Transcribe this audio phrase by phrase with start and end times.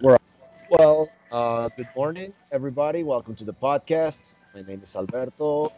[0.00, 0.16] We're
[0.68, 1.10] well.
[1.32, 3.02] Uh, good morning, everybody.
[3.02, 4.34] Welcome to the podcast.
[4.54, 5.72] My name is Alberto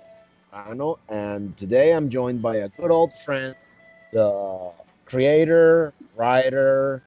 [0.53, 3.55] Zambrano, and today I'm joined by a good old friend,
[4.13, 4.73] the
[5.07, 7.03] creator, writer,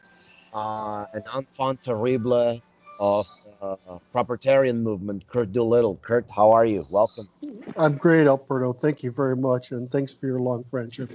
[0.53, 2.59] uh, and enfant terrible
[2.99, 3.29] of
[3.61, 3.75] uh,
[4.11, 5.99] propertarian movement, Curt Doolittle.
[6.01, 6.87] Curt, how are you?
[6.89, 7.29] Welcome.
[7.77, 8.73] I'm great, Alberto.
[8.73, 11.11] Thank you very much, and thanks for your long friendship.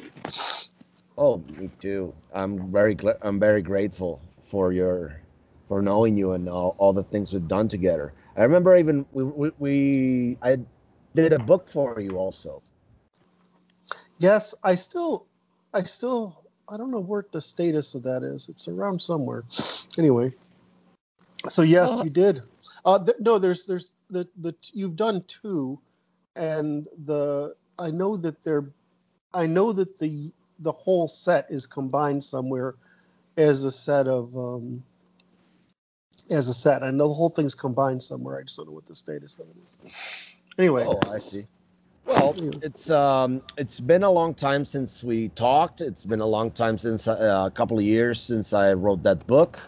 [1.18, 2.14] Oh, me too.
[2.32, 5.20] I'm very gl- I'm very grateful for your
[5.70, 8.12] for knowing you and all, all the things we've done together.
[8.36, 10.58] I remember even we, we, we I
[11.14, 12.60] did a book for you also.
[14.18, 15.26] Yes, I still,
[15.72, 18.48] I still, I don't know where the status of that is.
[18.48, 19.44] It's around somewhere.
[19.96, 20.34] Anyway,
[21.48, 22.42] so yes, you did.
[22.84, 25.78] Uh, th- no, there's, there's the the you've done two,
[26.34, 28.72] and the I know that they're,
[29.34, 32.74] I know that the the whole set is combined somewhere
[33.36, 34.82] as a set of um
[36.30, 36.82] as a set.
[36.82, 38.38] I know the whole thing's combined somewhere.
[38.38, 39.94] I just don't know what the status of it is.
[40.58, 40.84] Anyway.
[40.86, 41.46] Oh, I see.
[42.06, 45.80] Well, it's um, it's been a long time since we talked.
[45.80, 49.26] It's been a long time since uh, a couple of years since I wrote that
[49.26, 49.58] book.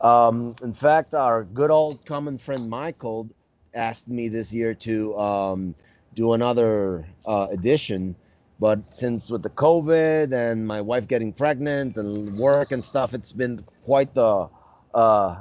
[0.00, 3.28] Um, in fact, our good old common friend Michael
[3.74, 5.74] asked me this year to um,
[6.14, 8.16] do another uh, edition,
[8.58, 13.32] but since with the COVID and my wife getting pregnant and work and stuff, it's
[13.32, 14.48] been quite the
[14.94, 15.36] uh,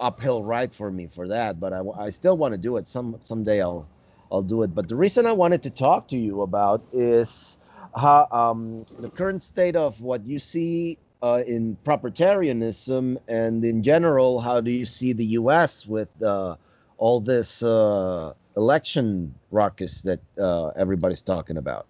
[0.00, 1.60] uphill ride for me for that.
[1.60, 2.86] But I, I still want to do it.
[2.88, 3.88] Some someday I'll
[4.30, 4.74] I'll do it.
[4.74, 7.58] But the reason I wanted to talk to you about is
[7.96, 14.40] how um, the current state of what you see uh, in propertarianism and in general,
[14.40, 15.86] how do you see the U.S.
[15.86, 16.56] with uh,
[16.98, 21.86] all this uh, election ruckus that uh, everybody's talking about?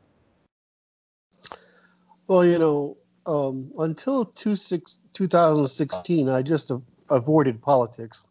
[2.29, 6.71] Well, you know, um, until two six, 2016, I just
[7.11, 8.27] avoided politics.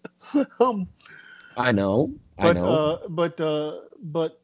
[0.60, 0.88] um,
[1.56, 2.66] I know, I but know.
[2.66, 4.40] uh, but uh, but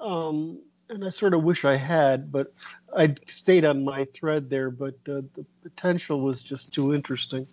[0.00, 2.52] um, and I sort of wish I had, but
[2.96, 4.70] I stayed on my thread there.
[4.70, 7.46] But uh, the potential was just too interesting.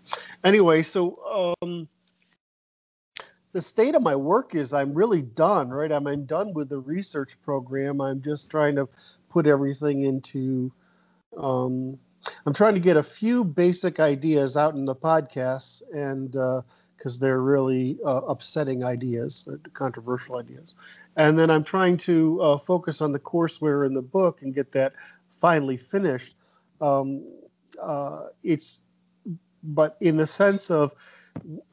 [0.44, 1.88] Anyway, so um,
[3.54, 5.70] the state of my work is I'm really done.
[5.70, 8.02] Right, I'm, I'm done with the research program.
[8.02, 8.88] I'm just trying to
[9.30, 10.72] put everything into.
[11.38, 11.98] Um,
[12.46, 16.36] I'm trying to get a few basic ideas out in the podcasts, and
[17.02, 20.76] because they're really uh, upsetting ideas, uh, controversial ideas.
[21.16, 24.72] And then I'm trying to uh, focus on the courseware in the book and get
[24.74, 24.94] that
[25.40, 26.36] finally finished.
[26.80, 27.26] Um,
[27.82, 28.82] uh, it's,
[29.64, 30.94] but in the sense of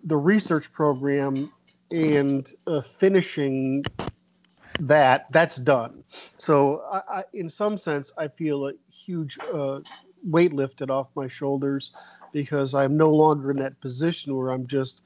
[0.04, 1.52] the research program
[1.90, 3.84] and uh, finishing
[4.80, 6.02] that, that's done.
[6.38, 9.80] So, I, I, in some sense, I feel a huge uh,
[10.24, 11.92] weight lifted off my shoulders
[12.32, 15.02] because I'm no longer in that position where I'm just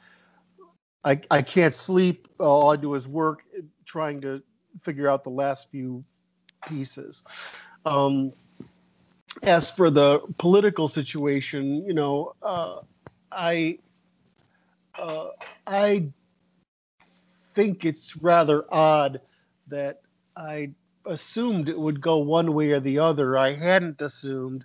[1.05, 2.29] I, I can't sleep.
[2.39, 3.43] All I do is work,
[3.85, 4.43] trying to
[4.83, 6.05] figure out the last few
[6.69, 7.25] pieces.
[7.85, 8.33] Um,
[9.43, 12.81] as for the political situation, you know, uh,
[13.33, 13.79] I
[14.95, 15.29] uh,
[15.67, 16.09] I
[17.55, 19.21] think it's rather odd
[19.69, 20.03] that
[20.37, 20.71] I
[21.07, 23.37] assumed it would go one way or the other.
[23.37, 24.65] I hadn't assumed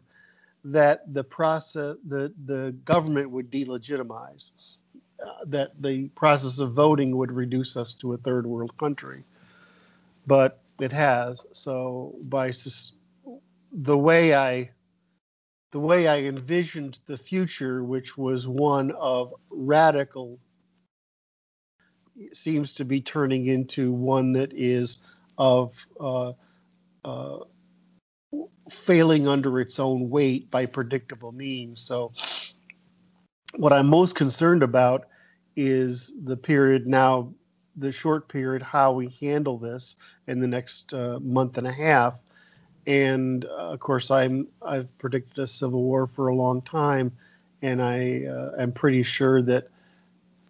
[0.71, 4.51] that the process, the the government would delegitimize
[5.25, 9.23] uh, that the process of voting would reduce us to a third world country,
[10.25, 11.45] but it has.
[11.53, 12.51] So by
[13.71, 14.71] the way I
[15.71, 20.39] the way I envisioned the future, which was one of radical,
[22.33, 25.03] seems to be turning into one that is
[25.37, 26.33] of uh,
[27.05, 27.39] uh,
[28.71, 31.81] failing under its own weight by predictable means.
[31.81, 32.11] So
[33.55, 35.07] what I'm most concerned about
[35.55, 37.33] is the period now,
[37.75, 39.95] the short period, how we handle this
[40.27, 42.15] in the next uh, month and a half.
[42.85, 47.11] And uh, of course, I'm I've predicted a civil war for a long time,
[47.61, 49.67] and I uh, am pretty sure that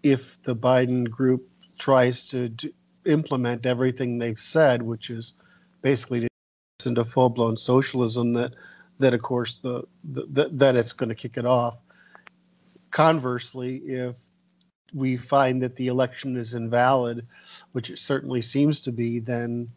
[0.04, 1.50] if the Biden group
[1.80, 2.72] tries to do,
[3.06, 5.36] implement everything they've said, which is
[5.82, 6.27] basically to
[6.88, 8.54] into full blown socialism, that
[9.00, 11.78] that of course the, the, that it's going to kick it off
[12.92, 14.16] conversely, if
[14.94, 17.26] we find that the election is invalid,
[17.74, 19.70] which it certainly seems to be, then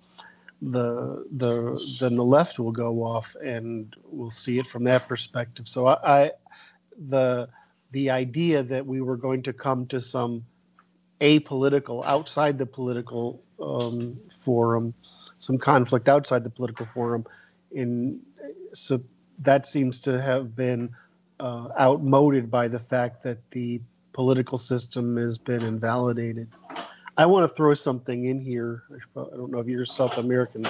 [0.63, 5.69] the the then the left will go off, and we'll see it from that perspective.
[5.69, 6.31] So I, I
[7.09, 7.49] the
[7.93, 10.45] the idea that we were going to come to some
[11.21, 14.95] apolitical outside the political um, forum,
[15.41, 17.27] some conflict outside the political forum,
[17.73, 18.21] in
[18.73, 19.01] so
[19.41, 20.91] that seems to have been
[21.41, 23.81] uh, outmoded by the fact that the
[24.13, 26.47] political system has been invalidated.
[27.17, 28.85] I want to throw something in here.
[28.93, 28.97] I
[29.37, 30.67] don't know if you're a South American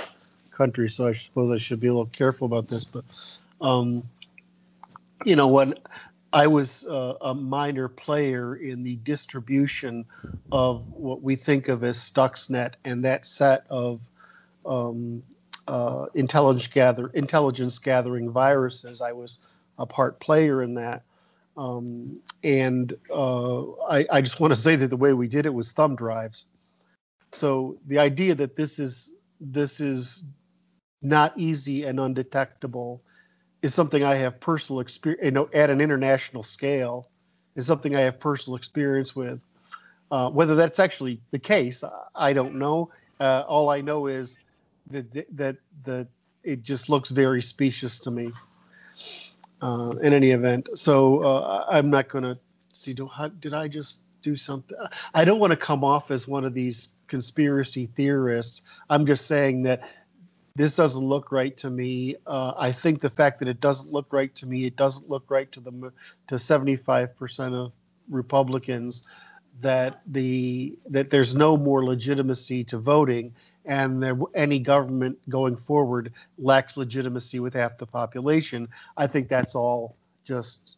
[0.51, 2.85] country, so I suppose I should be a little careful about this.
[2.85, 3.05] But,
[3.61, 4.03] um,
[5.25, 5.75] you know, when
[6.33, 10.05] I was uh, a minor player in the distribution
[10.53, 14.01] of what we think of as Stuxnet and that set of
[14.67, 15.23] um,
[15.69, 19.01] uh, intelligence gather intelligence gathering viruses.
[19.01, 19.39] I was
[19.79, 21.03] a part player in that.
[21.57, 25.53] Um, and uh, I, I, just want to say that the way we did it
[25.53, 26.47] was thumb drives.
[27.33, 30.25] So the idea that this is this is
[31.03, 33.03] not easy and undetectable
[33.63, 35.25] is something I have personal experience.
[35.25, 37.09] You know, at an international scale,
[37.57, 39.41] is something I have personal experience with.
[40.11, 41.85] Uh, whether that's actually the case,
[42.15, 42.91] I don't know.
[43.21, 44.39] Uh, all I know is
[44.89, 46.09] that that that
[46.43, 48.33] it just looks very specious to me
[49.63, 50.69] uh, in any event.
[50.75, 52.39] So uh, I'm not going to
[52.73, 52.95] see.
[52.95, 54.77] Do, how, did I just do something?
[55.15, 58.63] I don't want to come off as one of these conspiracy theorists.
[58.89, 59.89] I'm just saying that
[60.57, 62.17] this doesn't look right to me.
[62.27, 65.25] Uh, I think the fact that it doesn't look right to me, it doesn't look
[65.31, 65.93] right to the
[66.29, 67.73] to 75% of
[68.09, 69.07] Republicans
[69.61, 73.35] that the that there's no more legitimacy to voting
[73.67, 78.69] and there, any government going forward lacks legitimacy with half the population.
[78.97, 80.77] I think that's all just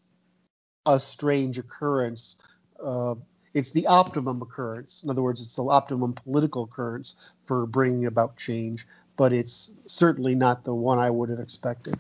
[0.86, 2.36] a strange occurrence.
[2.82, 3.14] Uh,
[3.54, 5.02] it's the optimum occurrence.
[5.02, 8.86] In other words, it's the optimum political occurrence for bringing about change,
[9.16, 11.98] but it's certainly not the one I would have expected.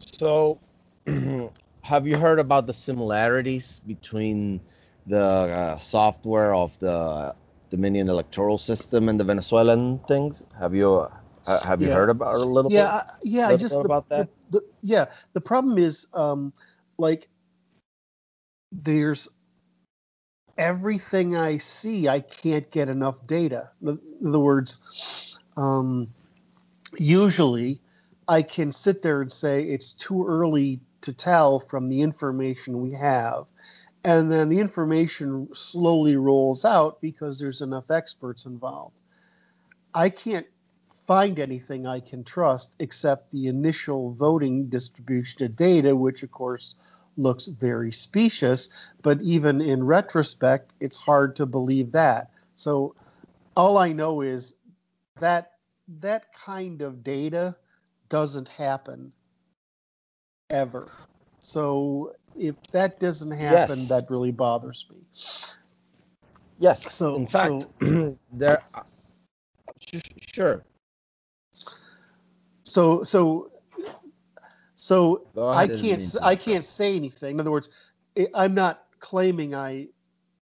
[0.00, 0.58] So,
[1.90, 4.60] have you heard about the similarities between
[5.06, 7.34] the uh, software of the
[7.68, 10.44] Dominion electoral system and the Venezuelan things?
[10.56, 10.88] Have you
[11.46, 11.94] uh, have you yeah.
[11.94, 13.30] heard about a little yeah, bit?
[13.32, 13.56] Yeah, yeah.
[13.56, 14.28] Just the, about that.
[14.50, 16.52] The, the, yeah, the problem is, um,
[16.98, 17.28] like,
[18.70, 19.28] there's
[20.58, 22.06] everything I see.
[22.06, 23.70] I can't get enough data.
[23.82, 26.06] In other words, um,
[26.98, 27.80] usually
[28.28, 32.92] I can sit there and say it's too early to tell from the information we
[32.92, 33.46] have
[34.04, 39.02] and then the information slowly rolls out because there's enough experts involved.
[39.94, 40.46] I can't
[41.06, 46.76] find anything I can trust except the initial voting distribution of data, which of course
[47.16, 52.30] looks very specious, but even in retrospect, it's hard to believe that.
[52.54, 52.94] So
[53.56, 54.54] all I know is
[55.18, 55.52] that
[56.00, 57.56] that kind of data
[58.08, 59.12] doesn't happen
[60.50, 60.88] ever.
[61.40, 63.88] So if that doesn't happen, yes.
[63.88, 64.96] that really bothers me.
[66.58, 66.92] Yes.
[66.94, 68.62] So in fact, so, there.
[70.32, 70.62] Sure.
[72.64, 73.50] So so
[74.76, 77.34] so I can't I can't say anything.
[77.34, 77.70] In other words,
[78.34, 79.88] I'm not claiming I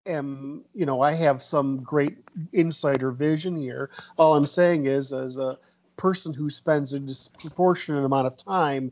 [0.08, 0.66] am.
[0.74, 2.18] You know, I have some great
[2.54, 3.92] insider vision here.
[4.18, 5.58] All I'm saying is, as a
[5.98, 8.92] person who spends a disproportionate amount of time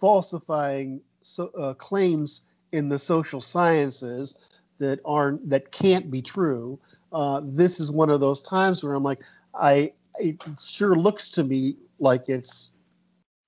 [0.00, 2.42] falsifying so, uh, claims
[2.72, 6.78] in the social sciences that aren't that can't be true.
[7.12, 9.20] Uh, this is one of those times where I'm like,
[9.54, 12.72] I it sure looks to me like it's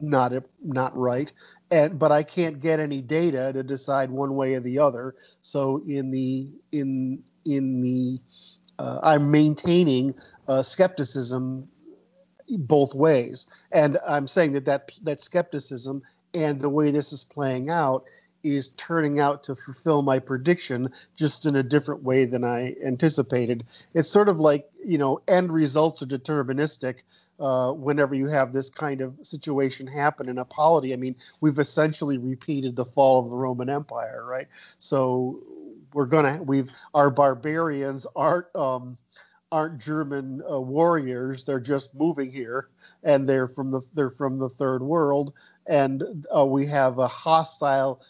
[0.00, 0.32] not
[0.62, 1.32] not right,
[1.70, 5.15] and but I can't get any data to decide one way or the other.
[5.41, 8.19] So in the in in the
[8.79, 10.15] uh, I'm maintaining
[10.48, 11.69] uh, skepticism
[12.49, 16.03] both ways, and I'm saying that that that skepticism
[16.34, 18.05] and the way this is playing out
[18.43, 23.65] is turning out to fulfill my prediction just in a different way than I anticipated.
[23.94, 27.03] It's sort of like, you know, end results are deterministic
[27.39, 30.93] uh, whenever you have this kind of situation happen in a polity.
[30.93, 34.49] I mean, we've essentially repeated the fall of the Roman Empire, right?
[34.79, 35.41] So
[35.94, 38.96] we're gonna we've our barbarians aren't um,
[39.53, 41.44] aren't German uh, warriors.
[41.44, 42.71] They're just moving here,
[43.05, 45.35] and they're from the they're from the third world,
[45.69, 46.03] and
[46.37, 48.03] uh, we have a hostile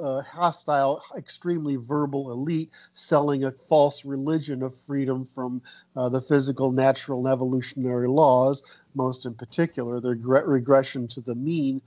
[0.00, 5.60] uh, hostile, extremely verbal elite selling a false religion of freedom from
[5.96, 8.62] uh, the physical, natural, and evolutionary laws,
[8.94, 11.82] most in particular, their reg- regression to the mean.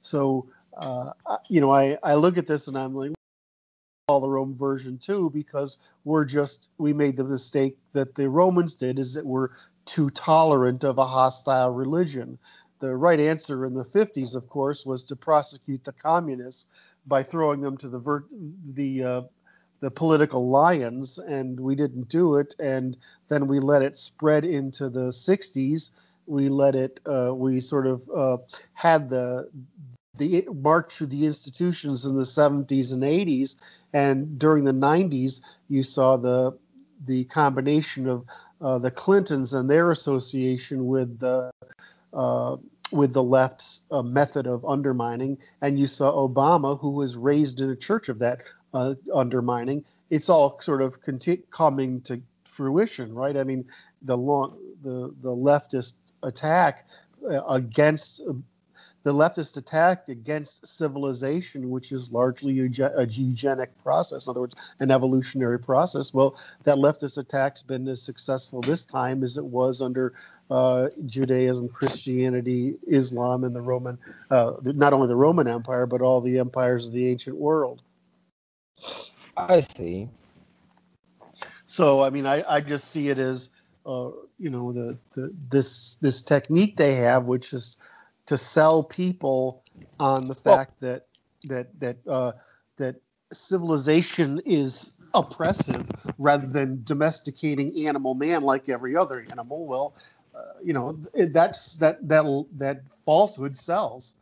[0.00, 0.46] So,
[0.78, 1.10] uh,
[1.48, 3.15] you know, I, I look at this and I'm like,
[4.08, 8.74] all the Roman version too, because we're just, we made the mistake that the Romans
[8.74, 9.48] did is that we're
[9.84, 12.38] too tolerant of a hostile religion
[12.78, 16.66] the right answer in the 50s, of course, was to prosecute the communists
[17.06, 18.26] by throwing them to the ver-
[18.74, 19.22] the uh,
[19.80, 22.54] the political lions, and we didn't do it.
[22.58, 22.96] And
[23.28, 25.90] then we let it spread into the 60s.
[26.26, 27.00] We let it.
[27.06, 28.38] Uh, we sort of uh,
[28.74, 29.48] had the
[30.18, 33.56] the march through the institutions in the 70s and 80s,
[33.92, 36.56] and during the 90s, you saw the
[37.04, 38.24] the combination of
[38.62, 41.50] uh, the Clintons and their association with the
[42.14, 42.56] uh,
[42.92, 47.70] with the left's uh, method of undermining, and you saw Obama, who was raised in
[47.70, 48.42] a church of that
[48.74, 49.84] uh, undermining.
[50.10, 52.20] It's all sort of conti- coming to
[52.50, 53.36] fruition, right?
[53.36, 53.64] I mean,
[54.02, 56.86] the long the the leftist attack
[57.30, 58.22] uh, against
[59.06, 64.56] the leftist attack against civilization, which is largely a, a, eugenic process, in other words,
[64.80, 66.12] an evolutionary process.
[66.12, 70.14] Well, that leftist attack's been as successful this time as it was under
[70.50, 73.96] uh, Judaism, Christianity, Islam, and the Roman,
[74.32, 77.82] uh, not only the Roman Empire, but all the empires of the ancient world.
[79.36, 80.08] I see.
[81.66, 83.50] So, I mean, I, I just see it as,
[83.86, 84.10] uh,
[84.40, 87.76] you know, the, the this this technique they have, which is
[88.26, 89.62] to sell people
[89.98, 91.06] on the fact well, that
[91.44, 92.32] that that uh,
[92.76, 92.96] that
[93.32, 99.66] civilization is oppressive rather than domesticating animal man like every other animal.
[99.66, 99.94] Well,
[100.34, 104.14] uh, you know that's that that that falsehood sells.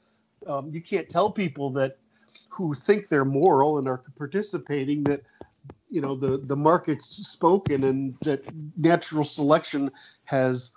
[0.47, 1.97] Um, you can't tell people that
[2.49, 5.23] who think they're moral and are participating that
[5.91, 8.43] you know the the market's spoken and that
[8.77, 9.91] natural selection
[10.25, 10.71] has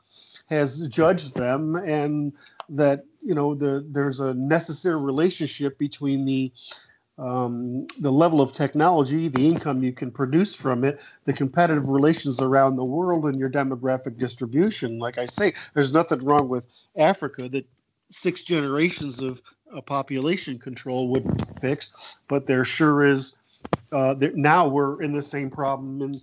[0.49, 2.33] has judged them and
[2.69, 6.51] that you know the there's a necessary relationship between the
[7.19, 12.39] um, the level of technology, the income you can produce from it, the competitive relations
[12.39, 14.99] around the world, and your demographic distribution.
[14.99, 17.65] Like I say, there's nothing wrong with Africa that
[18.11, 19.41] six generations of
[19.75, 21.25] uh, population control would
[21.59, 21.91] fix,
[22.29, 23.39] but there sure is.
[23.91, 26.13] Uh, there, now we're in the same problem in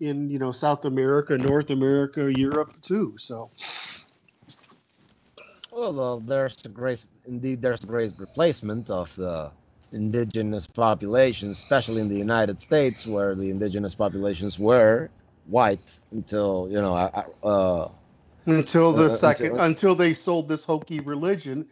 [0.00, 3.14] in you know South America, North America, Europe too.
[3.18, 3.50] So
[5.72, 9.50] well, there's a great, indeed, there's a great replacement of the
[9.92, 15.10] indigenous populations, especially in the United States, where the indigenous populations were
[15.46, 17.88] white until you know, uh,
[18.46, 21.66] until the uh, second, until, until they sold this hokey religion.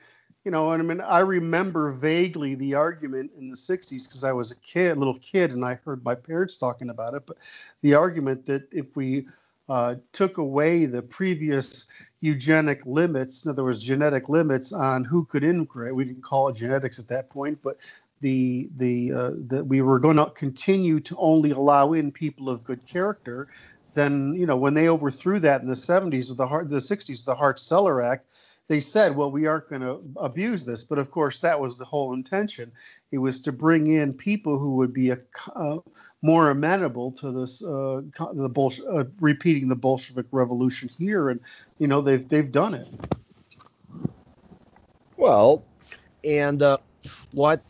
[0.44, 4.32] You know, and I mean, I remember vaguely the argument in the '60s because I
[4.32, 7.26] was a kid, little kid, and I heard my parents talking about it.
[7.26, 7.36] But
[7.82, 9.26] the argument that if we
[9.68, 11.86] uh, took away the previous
[12.20, 15.94] eugenic limits, in other words, genetic limits on who could immigrate.
[15.94, 17.76] We didn't call it genetics at that point, but
[18.20, 22.64] the the uh, that we were going to continue to only allow in people of
[22.64, 23.46] good character.
[23.94, 27.24] Then you know when they overthrew that in the 70s with the heart, the 60s,
[27.24, 28.32] the Hart-Celler Act,
[28.68, 30.84] they said, well, we aren't going to abuse this.
[30.84, 32.70] But of course, that was the whole intention.
[33.12, 35.18] It was to bring in people who would be a,
[35.56, 35.78] uh,
[36.20, 38.02] more amenable to this, uh,
[38.34, 41.40] the Bolsh- uh, repeating the Bolshevik Revolution here, and
[41.78, 42.88] you know they've they've done it.
[45.16, 45.64] Well,
[46.22, 46.76] and uh,
[47.32, 47.62] what?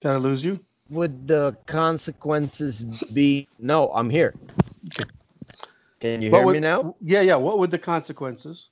[0.00, 0.58] Did I lose you?
[0.90, 2.82] Would the consequences
[3.12, 3.46] be?
[3.60, 4.34] No, I'm here.
[6.02, 6.96] Can you hear would, me now?
[7.00, 7.36] Yeah, yeah.
[7.36, 8.70] What would the consequences?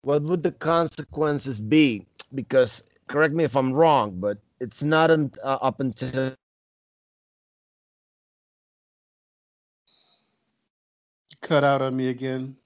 [0.00, 2.06] What would the consequences be?
[2.34, 6.32] Because correct me if I'm wrong, but it's not un, uh, up until
[11.42, 12.56] cut out on me again.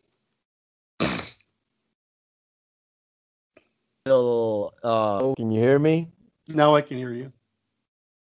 [4.06, 6.08] Still, uh, can you hear me?
[6.46, 7.32] Now I can hear you.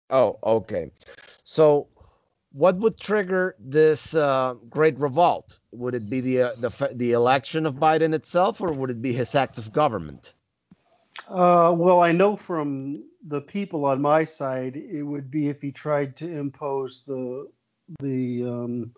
[0.09, 0.91] Oh, okay.
[1.45, 1.87] So
[2.53, 5.59] what would trigger this uh, great revolt?
[5.73, 9.13] Would it be the uh, the the election of Biden itself, or would it be
[9.13, 10.35] his act of government?
[11.29, 15.73] Uh, well, I know from the people on my side, it would be if he
[15.73, 17.49] tried to impose the
[18.01, 18.93] the um,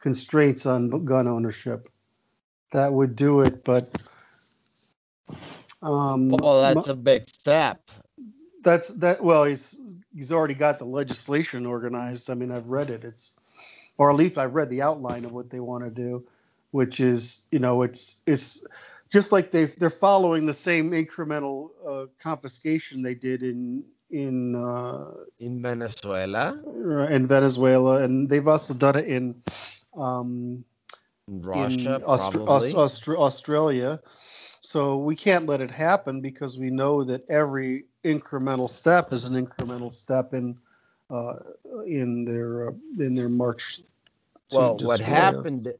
[0.00, 1.88] constraints on gun ownership.
[2.72, 3.98] That would do it, but
[5.82, 7.90] um, well, that's a big step.
[8.62, 9.22] That's that.
[9.22, 9.76] Well, he's
[10.14, 12.30] he's already got the legislation organized.
[12.30, 13.04] I mean, I've read it.
[13.04, 13.36] It's
[13.98, 16.24] or at least I've read the outline of what they want to do,
[16.70, 18.64] which is you know it's it's
[19.10, 25.04] just like they they're following the same incremental uh, confiscation they did in in uh,
[25.40, 26.62] in Venezuela
[27.10, 29.42] in Venezuela, and they've also done it in
[29.96, 30.64] um,
[31.28, 34.00] Russia, in Austra- Austra- Australia.
[34.60, 39.34] So we can't let it happen because we know that every incremental step is an
[39.34, 40.58] incremental step in
[41.10, 41.34] uh,
[41.86, 43.80] in their uh, in their march.
[44.52, 45.72] Well, what happened?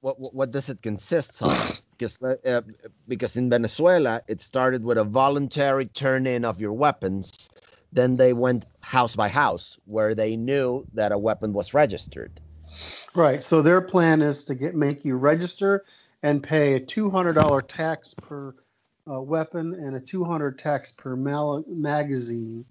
[0.00, 1.82] What, what, what does it consist of?
[1.92, 2.62] Because uh,
[3.08, 7.50] because in Venezuela it started with a voluntary turn in of your weapons.
[7.92, 12.40] Then they went house by house where they knew that a weapon was registered.
[13.16, 13.42] Right.
[13.42, 15.84] So their plan is to get make you register
[16.22, 18.54] and pay a $200 tax per
[19.10, 22.64] uh, weapon and a 200 tax per mal- magazine,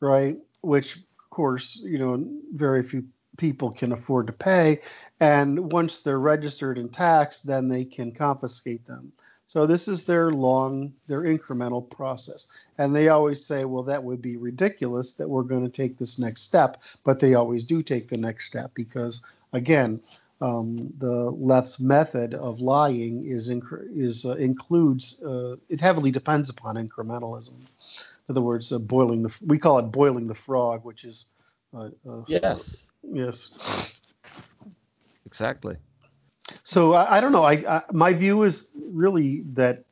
[0.00, 0.36] right?
[0.62, 3.04] Which, of course, you know, very few
[3.36, 4.80] people can afford to pay.
[5.20, 9.12] And once they're registered and taxed, then they can confiscate them.
[9.46, 12.46] So this is their long, their incremental process.
[12.78, 16.20] And they always say, well, that would be ridiculous that we're going to take this
[16.20, 16.82] next step.
[17.02, 19.22] But they always do take the next step because,
[19.52, 20.00] again,
[20.40, 23.48] um, the left's method of lying is
[23.94, 27.54] is uh, includes uh, it heavily depends upon incrementalism.
[28.28, 31.26] In other words, uh, boiling the we call it boiling the frog, which is
[31.76, 33.94] uh, uh, yes, yes,
[35.26, 35.76] exactly.
[36.64, 37.44] So I, I don't know.
[37.44, 39.84] I, I, my view is really that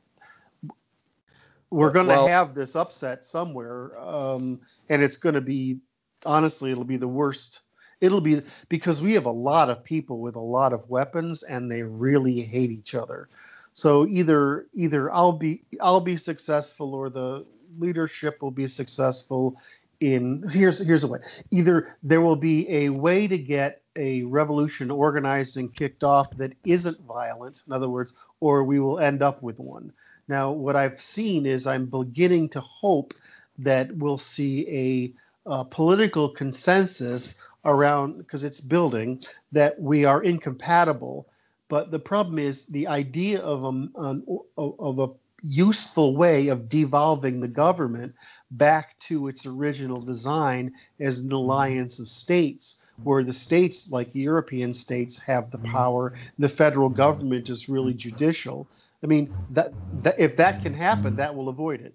[1.71, 5.78] we're going to well, have this upset somewhere, um, and it's going to be
[6.25, 7.61] honestly, it'll be the worst
[8.00, 11.71] it'll be because we have a lot of people with a lot of weapons and
[11.71, 13.28] they really hate each other.
[13.73, 17.45] So either either i'll be i'll be successful or the
[17.78, 19.61] leadership will be successful
[20.00, 21.21] in here's here's a way.
[21.50, 26.55] Either there will be a way to get a revolution organized and kicked off that
[26.64, 29.93] isn't violent in other words or we will end up with one.
[30.28, 33.14] Now what i've seen is i'm beginning to hope
[33.59, 35.14] that we'll see
[35.47, 37.35] a, a political consensus
[37.65, 39.23] around because it's building
[39.53, 41.27] that we are incompatible.
[41.69, 44.25] But the problem is the idea of um, um,
[44.57, 45.09] a, of a
[45.43, 48.15] useful way of devolving the government
[48.53, 51.35] back to its original design as an mm-hmm.
[51.35, 55.71] alliance of states where the states like the european states have the mm-hmm.
[55.71, 56.97] power the federal mm-hmm.
[56.97, 58.67] government is really judicial.
[59.05, 59.73] I mean that,
[60.03, 61.95] that if that can happen that will avoid it.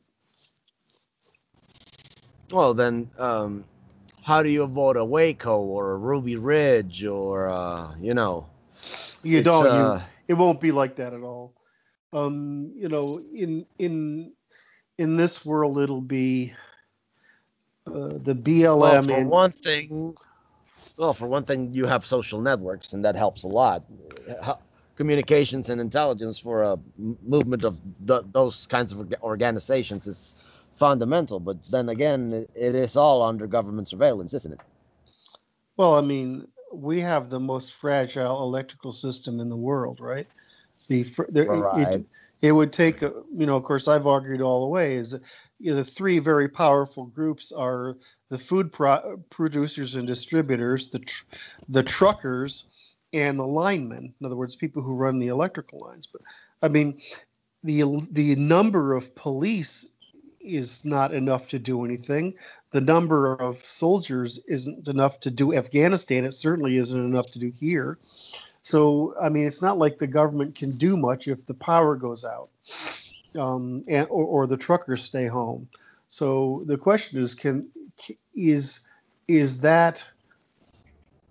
[2.51, 3.65] Well then um,
[4.23, 8.49] how do you avoid a Waco or a Ruby Ridge or uh, you know?
[9.21, 9.67] You don't.
[9.67, 11.53] Uh, you, it won't be like that at all.
[12.11, 14.33] Um, you know, in in
[14.97, 16.53] in this world, it'll be
[17.87, 18.79] uh, the BLM.
[18.79, 20.15] Well, for and, one thing,
[20.97, 23.83] well, for one thing, you have social networks, and that helps a lot.
[24.95, 26.77] Communications and intelligence for a
[27.25, 30.35] movement of th- those kinds of organizations is
[30.83, 31.39] fundamental.
[31.39, 34.59] But then again, it is all under government surveillance, isn't it?
[35.77, 40.27] Well, I mean, we have the most fragile electrical system in the world, right?
[40.89, 41.87] The, the right.
[41.87, 42.05] It,
[42.41, 45.15] it would take, you know, of course, I've argued all the way is
[45.61, 47.95] the three very powerful groups are
[48.29, 51.23] the food pro- producers and distributors, the tr-
[51.69, 54.13] the truckers, and the linemen.
[54.19, 56.05] In other words, people who run the electrical lines.
[56.11, 56.21] But
[56.61, 56.99] I mean,
[57.63, 59.92] the the number of police
[60.43, 62.33] is not enough to do anything.
[62.71, 66.25] The number of soldiers isn't enough to do Afghanistan.
[66.25, 67.97] It certainly isn't enough to do here.
[68.61, 72.23] So, I mean, it's not like the government can do much if the power goes
[72.23, 72.49] out
[73.37, 75.67] um, and, or, or the truckers stay home.
[76.07, 77.67] So the question is, can
[78.35, 78.87] is
[79.27, 80.03] is that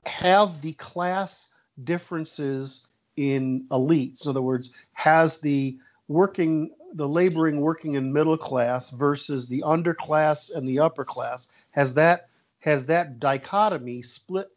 [0.06, 4.24] have the class differences in elites?
[4.24, 10.54] In other words, has the working the laboring working and middle class versus the underclass
[10.54, 12.28] and the upper class has that
[12.60, 14.50] has that dichotomy split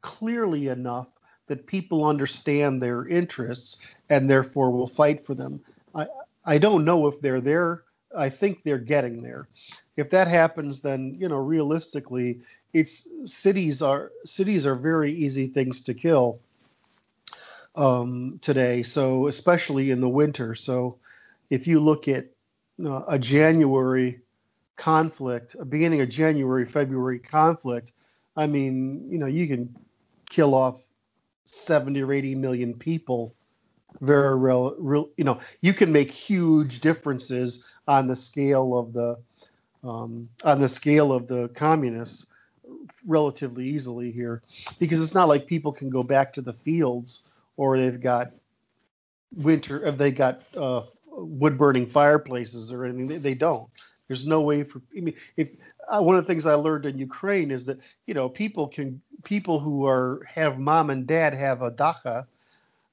[0.00, 1.08] clearly enough
[1.46, 5.60] that people understand their interests and therefore will fight for them
[5.94, 6.06] i
[6.44, 7.82] i don't know if they're there
[8.16, 9.48] i think they're getting there
[9.96, 12.40] if that happens then you know realistically
[12.72, 16.40] it's cities are cities are very easy things to kill
[17.74, 18.82] um, today.
[18.82, 20.54] So especially in the winter.
[20.54, 20.98] So
[21.52, 22.24] if you look at
[22.82, 24.20] uh, a January
[24.78, 27.92] conflict, a beginning of January, February conflict,
[28.38, 29.76] I mean, you know, you can
[30.30, 30.80] kill off
[31.44, 33.34] 70 or 80 million people
[34.00, 39.18] very real, real you know, you can make huge differences on the scale of the
[39.84, 42.28] um, on the scale of the communists
[43.06, 44.40] relatively easily here
[44.78, 48.32] because it's not like people can go back to the fields or they've got
[49.36, 50.84] winter, if they got uh,
[51.24, 53.08] wood burning fireplaces or anything.
[53.08, 53.68] They, they, don't.
[54.08, 54.80] There's no way for.
[54.96, 55.48] I mean, if
[55.88, 59.00] uh, one of the things I learned in Ukraine is that you know people can
[59.24, 62.26] people who are have mom and dad have a dacha,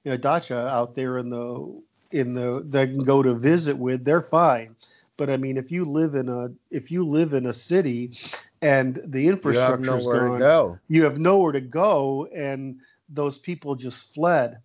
[0.03, 4.05] you know, dacha out there in the in the they can go to visit with.
[4.05, 4.75] They're fine.
[5.17, 8.17] But I mean, if you live in a if you live in a city
[8.61, 10.79] and the infrastructure is gone, go.
[10.87, 14.59] you have nowhere to go, and those people just fled.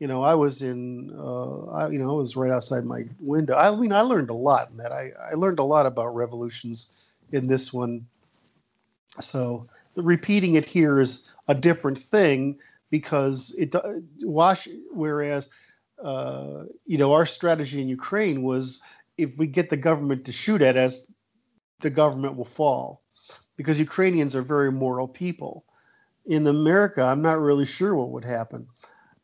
[0.00, 3.54] You know, I was in, uh, I, you know, I was right outside my window.
[3.54, 4.92] I mean, I learned a lot in that.
[4.92, 6.96] I, I learned a lot about revolutions
[7.32, 8.06] in this one.
[9.20, 12.58] So the repeating it here is a different thing,
[12.90, 13.74] because it
[14.22, 15.48] wash whereas
[16.02, 18.82] uh, you know our strategy in Ukraine was
[19.16, 21.10] if we get the government to shoot at us,
[21.80, 23.02] the government will fall
[23.56, 25.64] because Ukrainians are very moral people.
[26.26, 28.66] In America, I'm not really sure what would happen.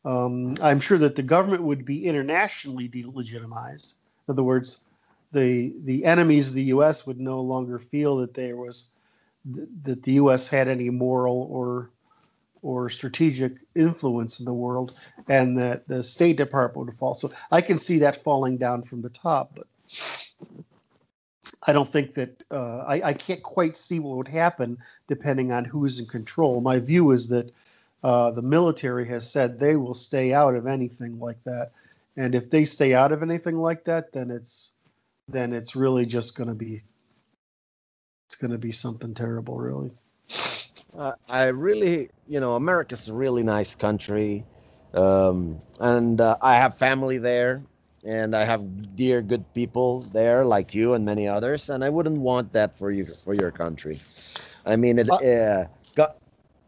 [0.07, 3.95] Um, I'm sure that the government would be internationally delegitimized.
[4.27, 4.85] In other words,
[5.33, 7.05] the the enemies of the U.S.
[7.05, 8.93] would no longer feel that there was
[9.83, 10.47] that the U.S.
[10.47, 11.89] had any moral or
[12.61, 14.93] or strategic influence in the world,
[15.27, 17.13] and that the State Department would fall.
[17.13, 19.67] So I can see that falling down from the top, but
[21.63, 25.65] I don't think that uh, I, I can't quite see what would happen depending on
[25.65, 26.61] who's in control.
[26.61, 27.51] My view is that
[28.03, 31.71] uh, the military has said they will stay out of anything like that,
[32.15, 34.73] and if they stay out of anything like that, then it's
[35.27, 36.81] then it's really just going to be
[38.27, 39.91] it's going to be something terrible, really.
[40.97, 44.45] Uh, I really, you know, America's a really nice country,
[44.93, 47.61] um, and uh, I have family there,
[48.05, 52.19] and I have dear, good people there, like you and many others, and I wouldn't
[52.19, 53.99] want that for you for your country.
[54.65, 55.09] I mean, it.
[55.09, 55.67] Uh,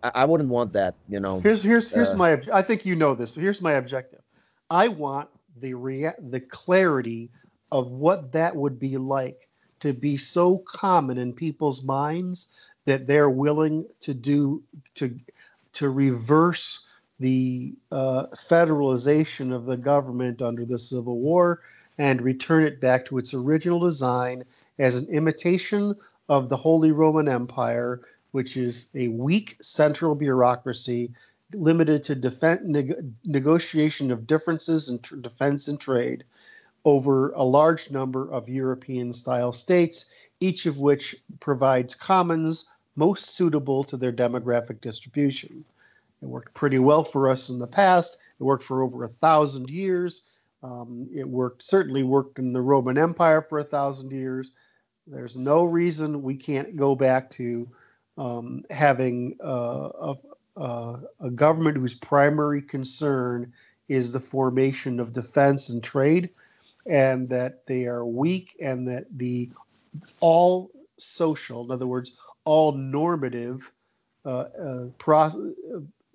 [0.03, 0.95] I wouldn't want that.
[1.07, 1.39] You know.
[1.39, 2.41] Here's here's here's uh, my.
[2.53, 4.21] I think you know this, but here's my objective.
[4.69, 5.29] I want
[5.61, 7.29] the rea- the clarity
[7.71, 9.47] of what that would be like
[9.81, 12.49] to be so common in people's minds
[12.85, 14.63] that they're willing to do
[14.95, 15.17] to
[15.73, 16.85] to reverse
[17.19, 21.61] the uh, federalization of the government under the Civil War
[21.97, 24.43] and return it back to its original design
[24.79, 25.93] as an imitation
[26.29, 31.11] of the Holy Roman Empire, which is a weak central bureaucracy
[31.53, 36.23] limited to defense, neg- negotiation of differences in tr- defense and trade
[36.85, 40.05] over a large number of European style states,
[40.39, 45.65] each of which provides commons most suitable to their demographic distribution.
[46.21, 48.19] It worked pretty well for us in the past.
[48.39, 50.29] It worked for over a thousand years.
[50.61, 54.51] Um, it worked certainly worked in the Roman Empire for a thousand years.
[55.07, 57.67] There's no reason we can't go back to
[58.19, 60.15] um, having uh, a,
[60.57, 63.51] uh, a government whose primary concern
[63.87, 66.29] is the formation of defense and trade
[66.85, 69.49] and that they are weak and that the
[70.19, 73.71] all social, in other words, all normative
[74.25, 75.53] uh, uh, pro-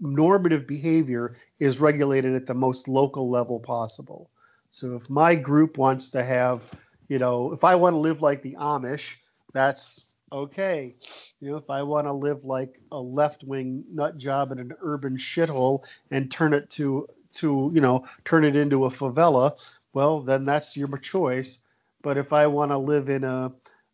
[0.01, 4.31] normative behavior is regulated at the most local level possible.
[4.71, 6.63] So if my group wants to have,
[7.09, 9.13] you know, if I want to live like the Amish,
[9.55, 10.95] that's okay.
[11.41, 15.17] You know, if I want to live like a left-wing nut job in an urban
[15.17, 19.53] shithole and turn it to to you know turn it into a favela,
[19.93, 21.65] well, then that's your choice.
[22.03, 23.53] But if I want to live in a,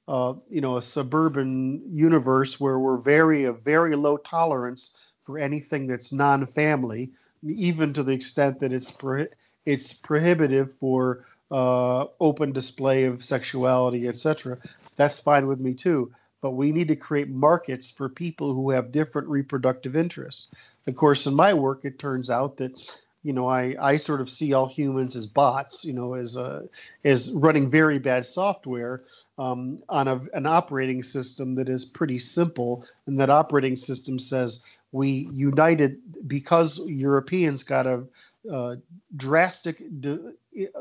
[0.08, 5.86] uh, you know, a suburban universe where we're very a very low tolerance for anything
[5.86, 7.12] that's non-family,
[7.44, 9.26] even to the extent that it's pro-
[9.66, 14.58] it's prohibitive for uh, open display of sexuality, etc.
[14.96, 16.12] That's fine with me too.
[16.42, 20.48] But we need to create markets for people who have different reproductive interests.
[20.86, 22.80] Of course, in my work, it turns out that
[23.22, 26.62] you know, I, I sort of see all humans as bots, you know, as uh,
[27.04, 29.02] as running very bad software
[29.38, 34.64] um, on a, an operating system that is pretty simple, and that operating system says
[34.92, 38.02] we united because Europeans got a
[38.50, 38.76] uh,
[39.16, 39.82] drastic,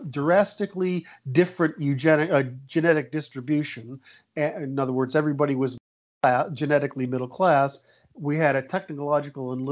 [0.10, 4.00] drastically different eugenic, uh, genetic distribution.
[4.36, 5.78] In other words, everybody was
[6.54, 8.04] genetically middle class.
[8.14, 9.70] We had a technological and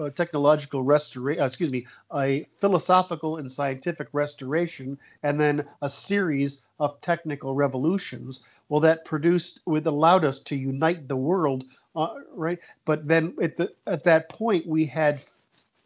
[0.00, 6.66] uh, technological restoration, uh, excuse me, a philosophical and scientific restoration, and then a series
[6.80, 8.44] of technical revolutions.
[8.68, 12.58] Well, that produced, with allowed us to unite the world, uh, right?
[12.84, 15.22] But then at the at that point, we had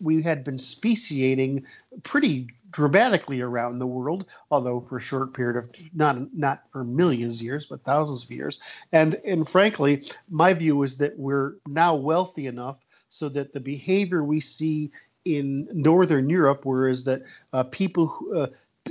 [0.01, 1.65] we had been speciating
[2.03, 7.37] pretty dramatically around the world, although for a short period of not not for millions
[7.37, 8.59] of years, but thousands of years.
[8.93, 14.25] And and frankly, my view is that we're now wealthy enough so that the behavior
[14.25, 14.91] we see
[15.25, 18.47] in Northern Europe, whereas that uh, people who, uh,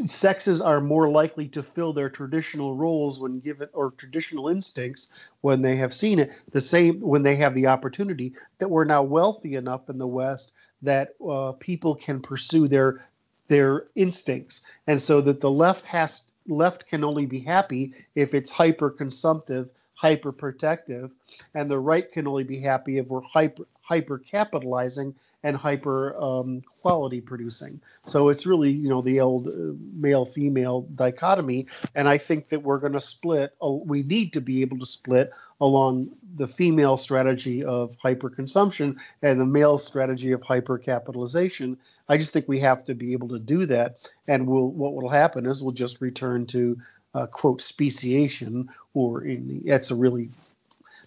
[0.05, 5.09] sexes are more likely to fill their traditional roles when given or traditional instincts
[5.41, 6.41] when they have seen it.
[6.51, 10.53] The same when they have the opportunity that we're now wealthy enough in the west
[10.81, 13.05] that uh, people can pursue their
[13.47, 14.61] their instincts.
[14.85, 19.69] And so that the left has left can only be happy if it's hyper consumptive
[19.99, 21.11] hyper protective
[21.55, 26.61] and the right can only be happy if we're hyper hyper capitalizing and hyper um,
[26.81, 27.81] quality producing.
[28.05, 32.61] So it's really you know the old uh, male female dichotomy, and I think that
[32.61, 33.55] we're going to split.
[33.61, 39.41] We need to be able to split along the female strategy of hyper consumption and
[39.41, 41.75] the male strategy of hyper capitalization.
[42.07, 45.09] I just think we have to be able to do that, and we'll, what will
[45.09, 46.77] happen is we'll just return to
[47.15, 50.29] uh, quote speciation, or in that's a really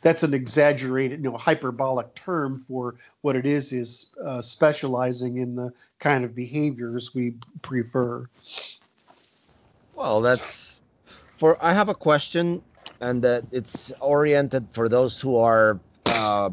[0.02, 5.54] that's an exaggerated, you know, hyperbolic term for what it is is uh, specializing in
[5.54, 8.28] the kind of behaviors we prefer.
[9.94, 10.80] Well, that's
[11.36, 11.56] for.
[11.64, 12.62] I have a question,
[13.00, 16.50] and that it's oriented for those who are uh,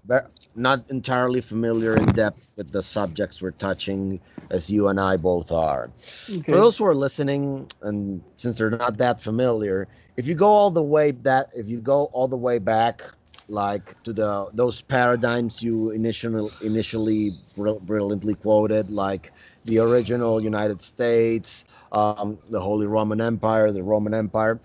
[0.56, 4.20] not entirely familiar in depth with the subjects we're touching,
[4.52, 5.90] as you and I both are.
[6.30, 6.44] Okay.
[6.44, 10.70] For those who are listening, and since they're not that familiar, if you go all
[10.70, 13.02] the way that if you go all the way back
[13.50, 19.32] like to the those paradigms you initially initially brilliantly quoted, like
[19.66, 24.60] the original United States, um, the Holy Roman Empire, the Roman Empire.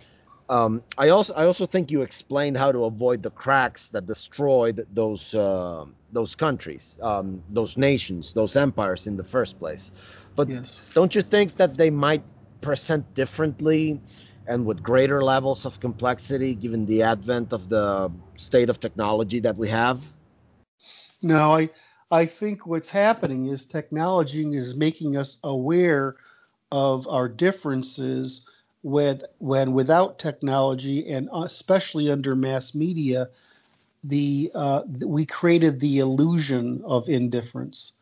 [0.49, 4.87] Um, I also I also think you explained how to avoid the cracks that destroyed
[4.93, 9.91] those uh, those countries, um, those nations, those empires in the first place.
[10.37, 10.81] But yes.
[10.95, 12.23] don't you think that they might
[12.61, 14.01] present differently
[14.47, 19.57] and with greater levels of complexity given the advent of the state of technology that
[19.57, 20.05] we have?
[21.23, 21.71] No, I
[22.11, 26.17] I think what's happening is technology is making us aware
[26.71, 28.49] of our differences
[28.83, 33.29] with when without technology and especially under mass media
[34.05, 37.93] the uh, we created the illusion of indifference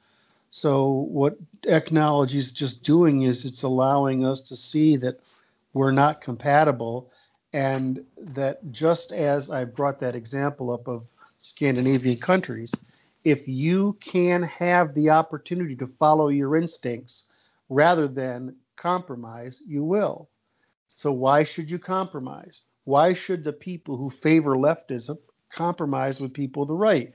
[0.51, 5.21] so what technology is just doing is it's allowing us to see that
[5.75, 7.11] we're not compatible.
[7.53, 11.05] And that just as I brought that example up of
[11.39, 12.73] Scandinavian countries,
[13.25, 17.31] if you can have the opportunity to follow your instincts
[17.69, 20.29] rather than compromise, you will.
[20.89, 22.65] So, why should you compromise?
[22.85, 25.19] Why should the people who favor leftism
[25.51, 27.15] compromise with people of the right?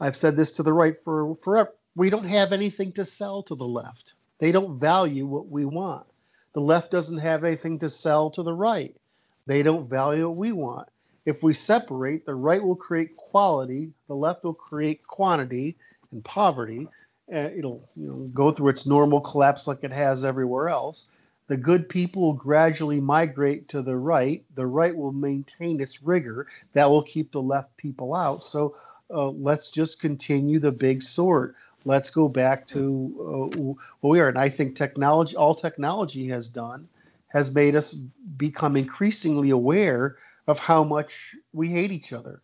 [0.00, 1.74] I've said this to the right for forever.
[1.96, 4.14] We don't have anything to sell to the left.
[4.38, 6.06] They don't value what we want.
[6.52, 8.94] The left doesn't have anything to sell to the right.
[9.46, 10.88] They don't value what we want.
[11.26, 15.76] If we separate, the right will create quality, the left will create quantity
[16.12, 16.88] and poverty.
[17.28, 21.10] And it'll you know, go through its normal collapse like it has everywhere else.
[21.46, 24.44] The good people will gradually migrate to the right.
[24.54, 26.46] The right will maintain its rigor.
[26.72, 28.44] That will keep the left people out.
[28.44, 28.76] So
[29.12, 31.54] uh, let's just continue the big sort
[31.84, 34.28] let's go back to uh, what we are.
[34.28, 36.88] And I think technology, all technology has done,
[37.28, 37.94] has made us
[38.36, 40.16] become increasingly aware
[40.46, 42.42] of how much we hate each other.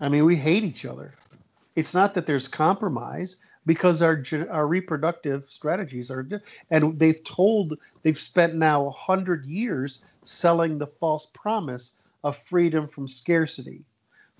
[0.00, 1.14] I mean, we hate each other.
[1.76, 3.36] It's not that there's compromise
[3.66, 6.26] because our our reproductive strategies are,
[6.70, 12.88] and they've told they've spent now a hundred years selling the false promise of freedom
[12.88, 13.84] from scarcity,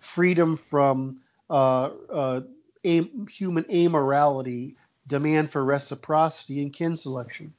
[0.01, 1.21] freedom from
[1.51, 2.41] uh, uh,
[2.85, 4.75] a, human amorality,
[5.07, 7.53] demand for reciprocity, and kin selection,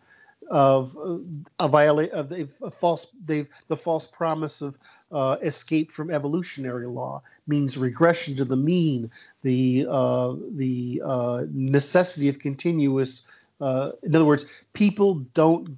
[0.49, 1.19] of uh,
[1.59, 2.47] a violate of the
[2.79, 4.77] false they the false promise of
[5.11, 9.09] uh, escape from evolutionary law means regression to the mean,
[9.43, 13.27] the uh, the uh, necessity of continuous.
[13.61, 15.77] Uh, in other words, people don't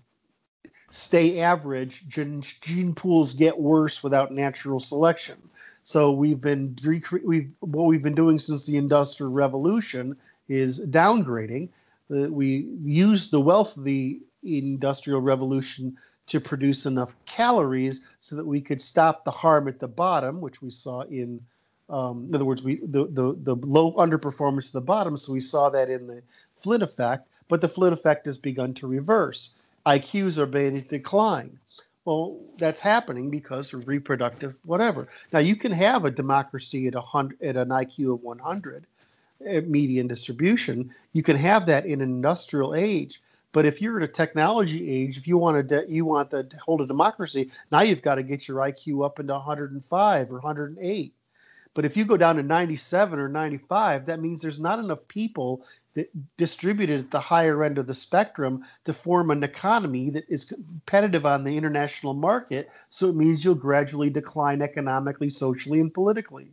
[0.89, 2.07] stay average.
[2.07, 5.37] Gene, gene pools get worse without natural selection.
[5.83, 10.15] So we've been we've what we've been doing since the Industrial Revolution
[10.47, 11.69] is downgrading.
[12.09, 18.45] Uh, we use the wealth of the Industrial Revolution to produce enough calories so that
[18.45, 21.41] we could stop the harm at the bottom, which we saw in.
[21.89, 25.17] Um, in other words, we the, the the low underperformance at the bottom.
[25.17, 26.23] So we saw that in the
[26.61, 29.51] Flynn effect, but the Flynn effect has begun to reverse.
[29.85, 31.59] IQs are beginning to decline.
[32.05, 35.07] Well, that's happening because of reproductive whatever.
[35.31, 38.85] Now you can have a democracy at a hundred at an IQ of 100,
[39.41, 40.93] at eh, median distribution.
[41.13, 43.21] You can have that in an industrial age.
[43.53, 46.81] But if you're in a technology age, if you want to you want to hold
[46.81, 51.13] a democracy, now you've got to get your IQ up into 105 or 108.
[51.75, 55.65] But if you go down to 97 or 95, that means there's not enough people
[55.95, 60.45] that distributed at the higher end of the spectrum to form an economy that is
[60.45, 62.69] competitive on the international market.
[62.89, 66.47] So it means you'll gradually decline economically, socially, and politically.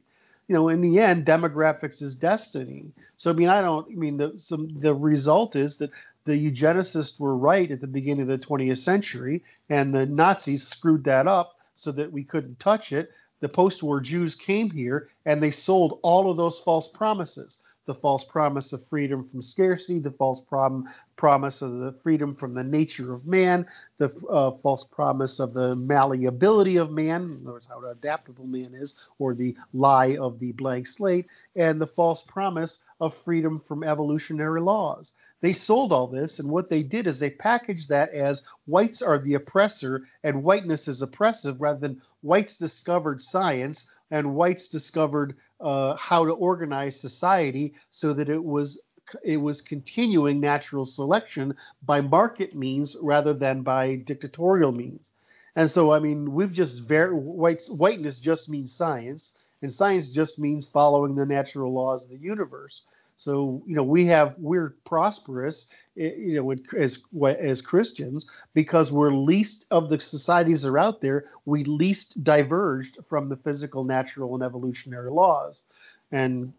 [0.49, 2.91] You know, in the end, demographics is destiny.
[3.17, 3.87] So I mean, I don't.
[3.89, 5.91] I mean, the some, the result is that
[6.25, 11.05] the eugenicists were right at the beginning of the 20th century, and the Nazis screwed
[11.05, 15.43] that up so that we couldn't touch it the post war Jews came here and
[15.43, 17.63] they sold all of those false promises.
[17.87, 22.55] The false promise of freedom from scarcity, the false prom- promise of the freedom from
[22.55, 23.67] the nature of man,
[23.99, 28.73] the uh, false promise of the malleability of man, in other words, how adaptable man
[28.75, 33.83] is, or the lie of the blank slate, and the false promise of freedom from
[33.83, 35.15] evolutionary laws.
[35.41, 39.19] They sold all this, and what they did is they packaged that as whites are
[39.19, 45.95] the oppressor and whiteness is oppressive, rather than whites discovered science and whites discovered uh,
[45.97, 48.83] how to organize society so that it was
[49.25, 55.11] it was continuing natural selection by market means rather than by dictatorial means.
[55.57, 60.39] And so, I mean, we've just very whites whiteness just means science, and science just
[60.39, 62.83] means following the natural laws of the universe.
[63.21, 67.05] So you know we have we're prosperous, eh, you know, as
[67.39, 71.27] as Christians because we're least of the societies that are out there.
[71.45, 75.65] We least diverged from the physical, natural, and evolutionary laws,
[76.11, 76.55] and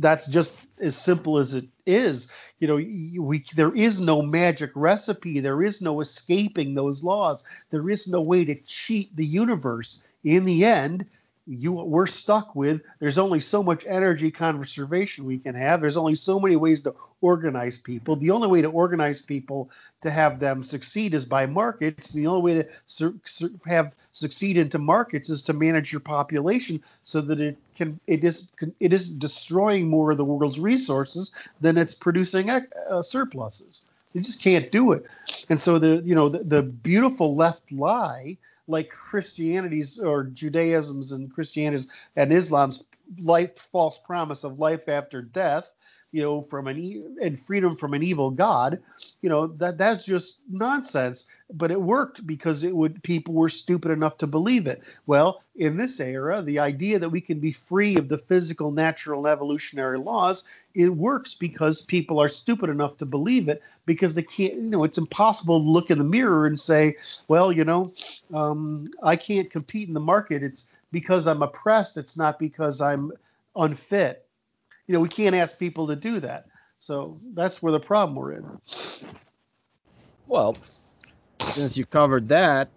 [0.00, 2.32] that's just as simple as it is.
[2.58, 2.76] You know,
[3.22, 5.38] we there is no magic recipe.
[5.38, 7.44] There is no escaping those laws.
[7.70, 10.02] There is no way to cheat the universe.
[10.24, 11.06] In the end,
[11.46, 15.80] you we're stuck with there's only so much energy conservation we can have.
[15.80, 18.16] There's only so many ways to organize people.
[18.16, 19.70] The only way to organize people
[20.02, 22.12] to have them succeed is by markets.
[22.12, 23.20] The only way to
[23.64, 28.52] have succeed into markets is to manage your population so that it can it is
[28.80, 31.30] it is destroying more of the world's resources
[31.60, 33.82] than it's producing uh, surpluses.
[34.14, 35.06] You just can't do it.
[35.48, 41.32] And so the you know the, the beautiful left lie like Christianity's or Judaism's and
[41.32, 42.84] Christianity's and Islam's
[43.18, 45.72] life false promise of life after death,
[46.16, 48.80] you know, from an e- and freedom from an evil God,
[49.20, 51.26] you know, that that's just nonsense.
[51.52, 54.80] But it worked because it would people were stupid enough to believe it.
[55.04, 59.26] Well, in this era, the idea that we can be free of the physical, natural,
[59.26, 64.22] and evolutionary laws, it works because people are stupid enough to believe it because they
[64.22, 66.96] can't, you know, it's impossible to look in the mirror and say,
[67.28, 67.92] well, you know,
[68.32, 70.42] um, I can't compete in the market.
[70.42, 71.98] It's because I'm oppressed.
[71.98, 73.12] It's not because I'm
[73.54, 74.25] unfit
[74.86, 76.46] you know we can't ask people to do that.
[76.78, 78.58] So that's where the problem we're in.
[80.26, 80.56] Well
[81.56, 82.68] since you covered that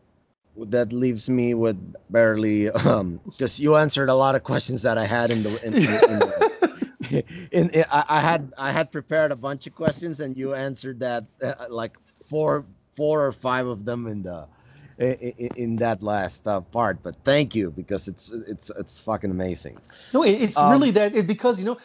[0.57, 1.77] that leaves me with
[2.09, 5.73] barely um because you answered a lot of questions that i had in the in,
[5.73, 10.19] in, in, the, in, in I, I, had i had prepared a bunch of questions
[10.19, 14.47] and you answered that uh, like four four or five of them in the
[14.99, 17.01] in, in that last uh, part.
[17.01, 19.77] But thank you because it's it's it's fucking amazing.
[20.13, 21.77] No, it's um, really that it, because you know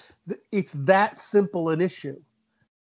[0.53, 2.21] it's that simple an issue.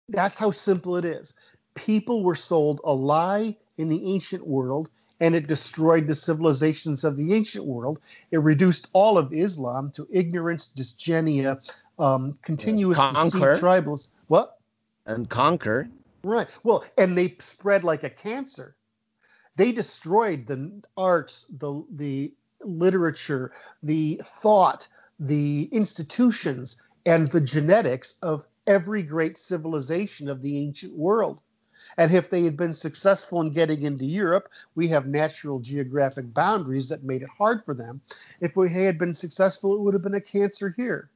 [0.09, 1.35] That's how simple it is.
[1.75, 4.89] People were sold a lie in the ancient world,
[5.21, 8.01] and it destroyed the civilizations of the ancient world.
[8.31, 11.61] It reduced all of Islam to ignorance, dysgenia,
[11.99, 13.55] um, continuous conquer.
[13.55, 14.09] tribals.
[14.29, 14.59] What?
[15.07, 15.89] And conquer.
[16.23, 16.49] Right.
[16.65, 18.77] Well, and they spread like a cancer
[19.57, 22.33] they destroyed the arts, the the
[22.63, 24.87] literature, the thought,
[25.19, 31.39] the institutions, and the genetics of every great civilization of the ancient world.
[31.97, 36.89] And if they had been successful in getting into Europe, we have natural geographic boundaries
[36.91, 38.01] that made it hard for them.
[38.41, 41.11] If we had been successful, it would have been a cancer here.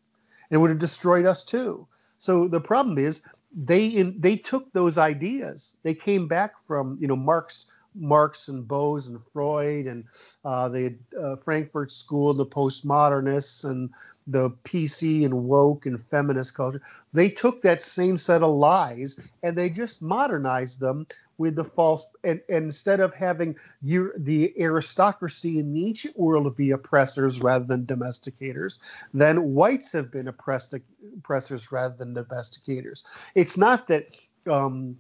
[0.51, 1.87] And it would have destroyed us too.
[2.17, 3.23] So the problem is
[3.55, 5.77] they in, they took those ideas.
[5.83, 10.05] They came back from, you know, Marx Marx and Boas and Freud and
[10.45, 13.91] uh, the uh, Frankfurt School, the postmodernists and
[14.27, 16.81] the PC and woke and feminist culture.
[17.13, 22.07] They took that same set of lies and they just modernized them with the false.
[22.23, 27.65] And, and instead of having you, the aristocracy in the ancient world be oppressors rather
[27.65, 28.79] than domesticators,
[29.13, 30.75] then whites have been oppressed,
[31.19, 33.05] oppressors rather than domesticators.
[33.35, 34.17] It's not that.
[34.51, 34.97] Um,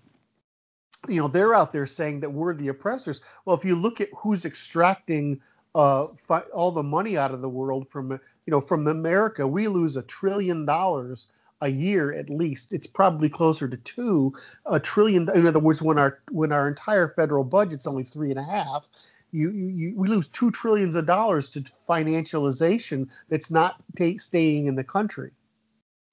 [1.08, 3.20] you know they're out there saying that we're the oppressors.
[3.44, 5.40] Well if you look at who's extracting
[5.74, 9.66] uh, fi- all the money out of the world from you know from america we
[9.66, 11.28] lose a trillion dollars
[11.62, 12.72] a year at least.
[12.72, 14.34] It's probably closer to two
[14.66, 18.38] a trillion in other words when our when our entire federal budget's only three and
[18.38, 18.88] a half
[19.32, 24.76] you, you, we lose two trillions of dollars to financialization that's not ta- staying in
[24.76, 25.32] the country.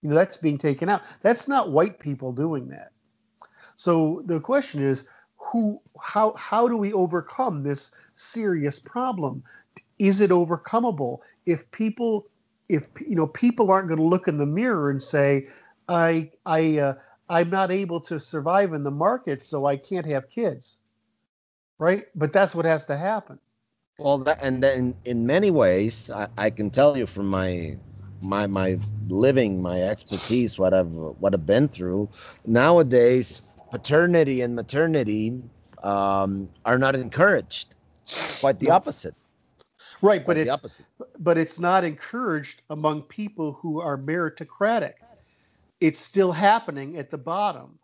[0.01, 1.01] You know that's being taken out.
[1.21, 2.91] That's not white people doing that
[3.75, 5.07] so the question is,
[5.37, 9.43] who, how, how do we overcome this serious problem?
[9.99, 11.19] Is it overcomable?
[11.45, 12.27] If people,
[12.69, 15.47] if you know, people aren't going to look in the mirror and say,
[15.89, 16.93] I, I, uh,
[17.29, 20.79] I'm not able to survive in the market, so I can't have kids,
[21.79, 22.05] right?
[22.15, 23.39] But that's what has to happen.
[23.97, 27.77] Well, that, and then in many ways, I, I can tell you from my
[28.21, 32.09] my my living, my expertise, what I've what I've been through.
[32.45, 33.41] Nowadays,
[33.71, 35.41] paternity and maternity
[35.81, 37.75] um, are not encouraged.
[38.39, 39.15] Quite the opposite.
[40.01, 40.81] Right, but it's
[41.19, 44.93] but it's not encouraged among people who are meritocratic.
[45.79, 47.77] It's still happening at the bottom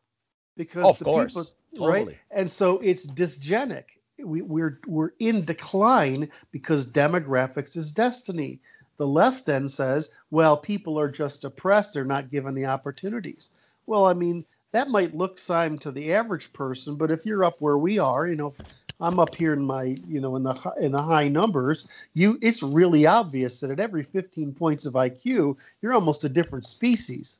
[0.55, 1.33] because oh, of the course.
[1.33, 2.05] people totally.
[2.05, 3.85] right, and so it's dysgenic.
[4.17, 8.59] We, we're we're in decline because demographics is destiny.
[8.97, 13.49] The left then says, well, people are just oppressed; they're not given the opportunities.
[13.85, 14.43] Well, I mean,
[14.77, 18.27] that might look sime to the average person, but if you're up where we are,
[18.27, 18.53] you know,
[18.99, 21.87] I'm up here in my, you know, in the in the high numbers.
[22.13, 26.63] You, it's really obvious that at every 15 points of IQ, you're almost a different
[26.63, 27.39] species.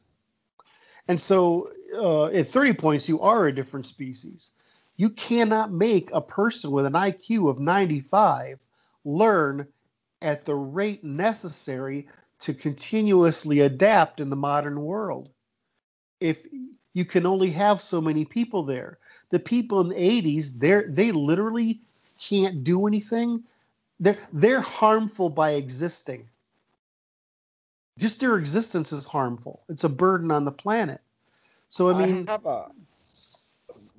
[1.08, 4.54] And so, uh, at 30 points, you are a different species.
[4.96, 8.58] You cannot make a person with an IQ of 95
[9.06, 9.68] learn
[10.24, 12.08] at the rate necessary
[12.40, 15.30] to continuously adapt in the modern world.
[16.20, 16.40] If
[16.98, 18.98] you can only have so many people there
[19.30, 21.82] the people in the 80s, they're they literally
[22.20, 23.44] can't do anything.
[24.00, 26.28] They're they're harmful by existing.
[27.98, 29.64] Just their existence is harmful.
[29.70, 31.02] It's a burden on the planet.
[31.68, 32.72] So I mean, I have a,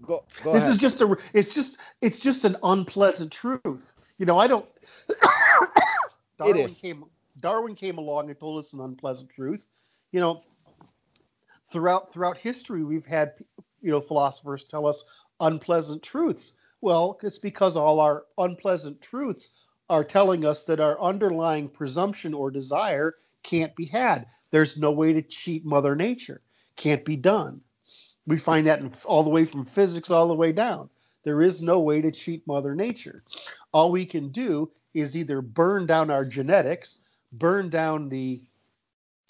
[0.03, 0.70] go, go this ahead.
[0.70, 3.92] is just a it's just it's just an unpleasant truth.
[4.18, 4.66] You know, I don't.
[6.38, 6.80] Darwin it is.
[6.80, 7.05] came
[7.40, 9.66] Darwin came along and told us an unpleasant truth.
[10.12, 10.42] You know,
[11.70, 13.32] throughout throughout history, we've had
[13.80, 15.04] you know philosophers tell us
[15.40, 16.52] unpleasant truths.
[16.80, 19.50] Well, it's because all our unpleasant truths
[19.90, 24.26] are telling us that our underlying presumption or desire can't be had.
[24.50, 26.42] There's no way to cheat Mother Nature.
[26.76, 27.60] Can't be done.
[28.26, 30.90] We find that in, all the way from physics all the way down.
[31.24, 33.24] There is no way to cheat Mother Nature.
[33.72, 38.42] All we can do is either burn down our genetics, burn down the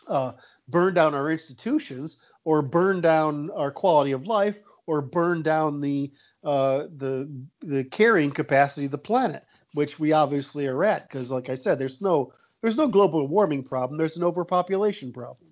[0.09, 0.33] uh,
[0.69, 4.57] burn down our institutions, or burn down our quality of life,
[4.87, 6.11] or burn down the
[6.45, 7.29] uh, the
[7.61, 9.45] the carrying capacity of the planet,
[9.75, 11.09] which we obviously are at.
[11.09, 12.33] Because, like I said, there's no
[12.63, 13.99] there's no global warming problem.
[13.99, 15.49] There's an overpopulation problem.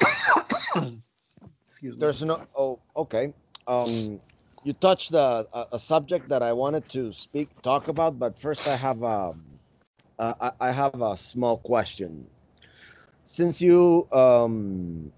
[1.68, 2.00] Excuse me.
[2.00, 2.40] There's no.
[2.56, 3.32] Oh, okay.
[3.66, 4.20] Um,
[4.64, 8.66] you touched a, a, a subject that I wanted to speak talk about, but first
[8.66, 9.34] I have a
[10.18, 12.26] uh, I, I have a small question.
[13.24, 15.12] Since you um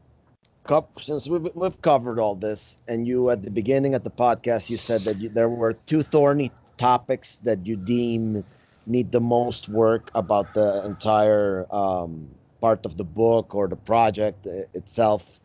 [0.99, 5.03] since we've, covered all this and you at the beginning of the podcast you said
[5.03, 8.45] that you, there were two thorny topics that you deem
[8.87, 12.29] need the most work about the entire um,
[12.61, 15.41] part of the book or the project itself.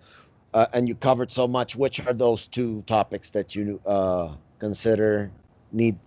[0.53, 1.75] Uh, and you covered so much.
[1.75, 5.31] Which are those two topics that you uh, consider
[5.71, 5.97] need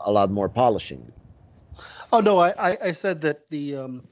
[0.00, 1.12] a lot more polishing?
[2.12, 4.08] Oh no i, I said that the um,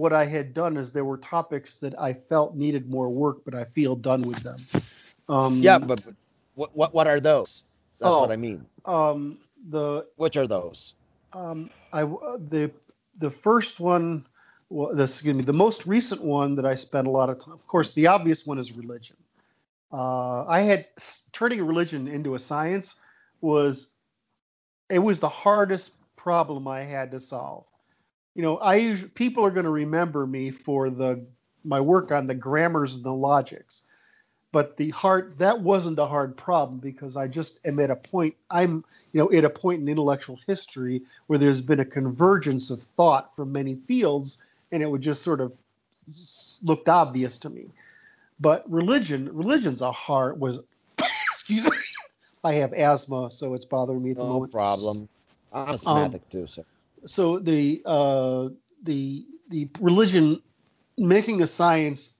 [0.00, 3.54] what I had done is there were topics that I felt needed more work, but
[3.54, 4.66] I feel done with them.
[5.28, 6.14] Um, yeah, but, but
[6.54, 7.64] what, what what are those?
[7.98, 8.64] That's oh, what I mean.
[8.86, 9.38] Um,
[9.68, 10.94] the which are those?
[11.34, 12.70] Um, I the
[13.18, 14.26] the first one,
[14.70, 17.52] well, this excuse me, the most recent one that I spent a lot of time.
[17.52, 19.16] Of course, the obvious one is religion.
[19.92, 20.86] Uh, I had
[21.32, 23.00] turning religion into a science
[23.42, 23.92] was
[24.88, 27.66] it was the hardest problem I had to solve
[28.34, 31.24] you know, I usually, people are going to remember me for the
[31.64, 33.82] my work on the grammars and the logics,
[34.52, 38.34] but the hard that wasn't a hard problem because I just am at a point
[38.50, 42.82] I'm you know at a point in intellectual history where there's been a convergence of
[42.96, 45.52] thought from many fields, and it would just sort of
[46.62, 47.66] looked obvious to me.
[48.38, 50.60] But religion, religion's a hard was
[51.32, 51.72] excuse me.
[52.42, 54.54] I have asthma, so it's bothering me at the no moment.
[54.54, 55.08] No problem.
[55.52, 56.64] I'm asthmatic um, too, so
[57.06, 58.48] so the uh,
[58.82, 60.40] the the religion
[60.98, 62.16] making a science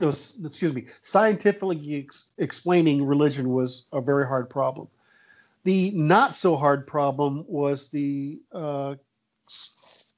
[0.00, 4.86] excuse me scientifically ex- explaining religion was a very hard problem.
[5.64, 8.94] The not so hard problem was the uh,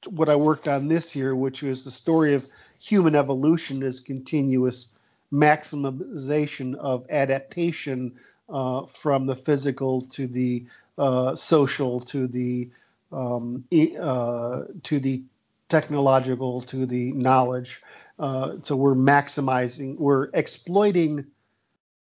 [0.07, 2.45] what i worked on this year which was the story of
[2.79, 4.97] human evolution as continuous
[5.31, 8.11] maximization of adaptation
[8.49, 10.65] uh, from the physical to the
[10.97, 12.69] uh, social to the
[13.11, 13.63] um,
[13.99, 15.23] uh, to the
[15.69, 17.81] technological, to the knowledge.
[18.19, 21.25] Uh, so we're maximizing, we're exploiting.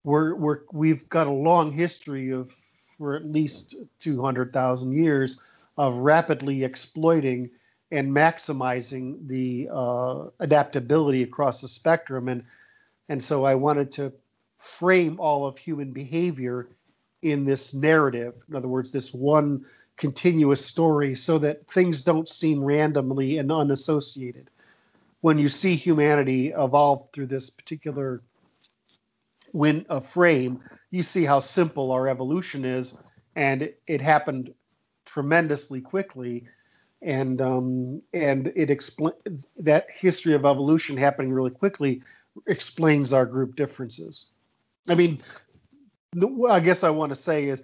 [0.03, 2.51] We're we're we've got a long history of
[2.97, 5.39] for at least two hundred thousand years
[5.77, 7.49] of rapidly exploiting
[7.91, 12.43] and maximizing the uh, adaptability across the spectrum and
[13.09, 14.13] and so I wanted to
[14.57, 16.69] frame all of human behavior
[17.21, 18.33] in this narrative.
[18.49, 19.65] In other words, this one
[19.97, 24.49] continuous story so that things don't seem randomly and unassociated.
[25.25, 28.21] when you see humanity evolve through this particular
[29.53, 32.99] win a frame, you see how simple our evolution is,
[33.35, 34.53] and it, happened
[35.05, 36.45] tremendously quickly,
[37.01, 39.13] and um, and it explain
[39.57, 42.03] that history of evolution happening really quickly
[42.45, 44.27] explains our group differences.
[44.87, 45.23] I mean,
[46.13, 47.63] what I guess I want to say is,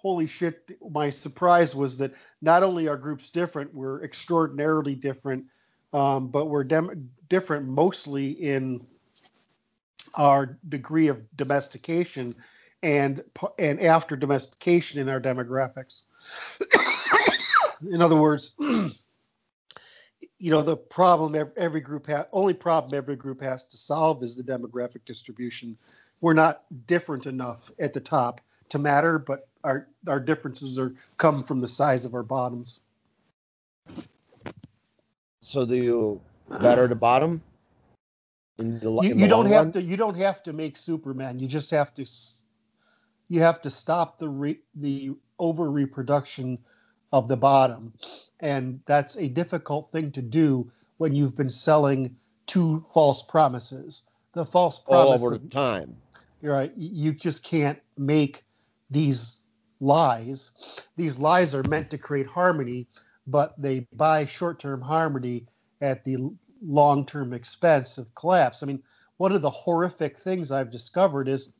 [0.00, 0.78] holy shit!
[0.90, 5.44] My surprise was that not only are groups different, we're extraordinarily different,
[5.92, 8.86] um, but we're dem- different mostly in
[10.14, 12.34] our degree of domestication
[12.82, 13.22] and
[13.58, 16.02] and after domestication in our demographics.
[17.90, 23.66] in other words, you know the problem every group has only problem every group has
[23.66, 25.76] to solve is the demographic distribution
[26.22, 28.40] we're not different enough at the top
[28.70, 32.80] to matter but our our differences are come from the size of our bottoms
[35.42, 36.20] so do you
[36.60, 37.42] better the bottom
[38.58, 39.72] the, you, you don't have run?
[39.72, 42.04] to you don't have to make superman you just have to
[43.30, 46.58] you have to stop the re, the over reproduction
[47.12, 47.92] of the bottom.
[48.40, 52.14] And that's a difficult thing to do when you've been selling
[52.46, 54.02] two false promises.
[54.34, 55.96] The false promise all over time.
[56.42, 56.72] You're right.
[56.76, 58.44] You just can't make
[58.90, 59.40] these
[59.80, 60.52] lies.
[60.96, 62.86] These lies are meant to create harmony,
[63.26, 65.46] but they buy short-term harmony
[65.80, 66.30] at the
[66.62, 68.62] long-term expense of collapse.
[68.62, 68.82] I mean,
[69.16, 71.54] one of the horrific things I've discovered is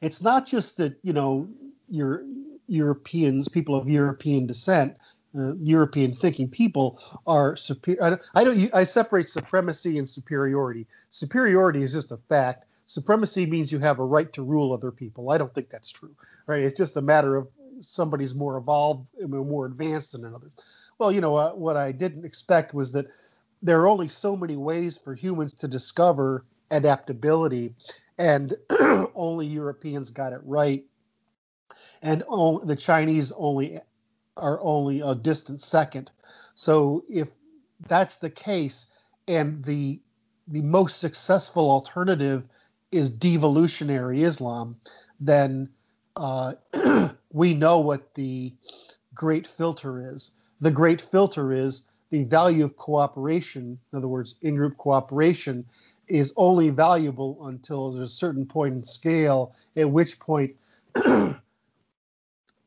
[0.00, 1.48] it's not just that you know
[1.88, 2.24] you're
[2.66, 4.96] Europeans, people of European descent,
[5.36, 8.20] uh, European thinking people are superior.
[8.34, 8.74] I I don't.
[8.74, 10.86] I separate supremacy and superiority.
[11.10, 12.66] Superiority is just a fact.
[12.86, 15.30] Supremacy means you have a right to rule other people.
[15.30, 16.14] I don't think that's true.
[16.46, 16.62] Right?
[16.62, 17.48] It's just a matter of
[17.80, 20.50] somebody's more evolved, and more advanced than another.
[20.98, 23.06] Well, you know uh, what I didn't expect was that
[23.62, 27.74] there are only so many ways for humans to discover adaptability,
[28.18, 28.54] and
[29.14, 30.84] only Europeans got it right
[32.02, 32.22] and
[32.64, 33.80] the Chinese only
[34.36, 36.10] are only a distant second.
[36.54, 37.28] So if
[37.88, 38.92] that's the case,
[39.26, 40.00] and the
[40.48, 42.44] the most successful alternative
[42.94, 44.76] is devolutionary Islam,
[45.20, 45.68] then
[46.16, 46.54] uh,
[47.32, 48.52] we know what the
[49.14, 50.32] great filter is.
[50.60, 53.78] The great filter is the value of cooperation.
[53.92, 55.64] In other words, in group cooperation
[56.06, 60.54] is only valuable until there's a certain point in scale, at which point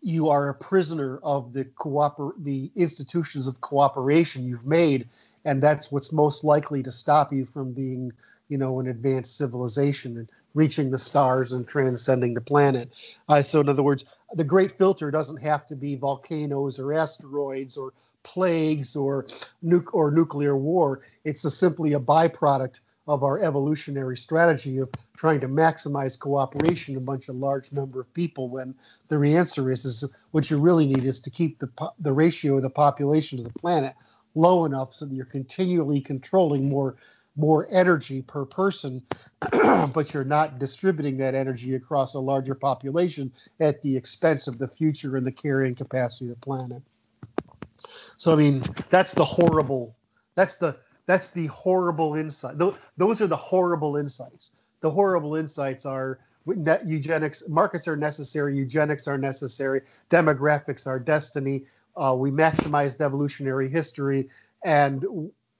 [0.01, 5.07] you are a prisoner of the cooper the institutions of cooperation you've made
[5.45, 8.11] and that's what's most likely to stop you from being
[8.49, 12.89] you know an advanced civilization and reaching the stars and transcending the planet.
[13.29, 17.77] Uh, so in other words the great filter doesn't have to be volcanoes or asteroids
[17.77, 17.93] or
[18.23, 19.25] plagues or
[19.61, 21.01] nu- or nuclear war.
[21.23, 27.31] It's a, simply a byproduct of our evolutionary strategy of trying to maximize cooperation a
[27.31, 28.75] large number of people when
[29.07, 31.69] the answer is is what you really need is to keep the
[31.99, 33.95] the ratio of the population to the planet
[34.35, 36.95] low enough so that you're continually controlling more
[37.37, 39.01] more energy per person
[39.93, 44.67] but you're not distributing that energy across a larger population at the expense of the
[44.67, 46.81] future and the carrying capacity of the planet
[48.17, 49.95] so i mean that's the horrible
[50.35, 50.77] that's the
[51.07, 52.57] that's the horrible insight.
[52.97, 54.51] Those are the horrible insights.
[54.81, 56.19] The horrible insights are
[56.85, 59.81] eugenics, markets are necessary, eugenics are necessary,
[60.11, 61.65] demographics are destiny.
[61.95, 64.29] Uh, we maximized evolutionary history,
[64.65, 65.05] and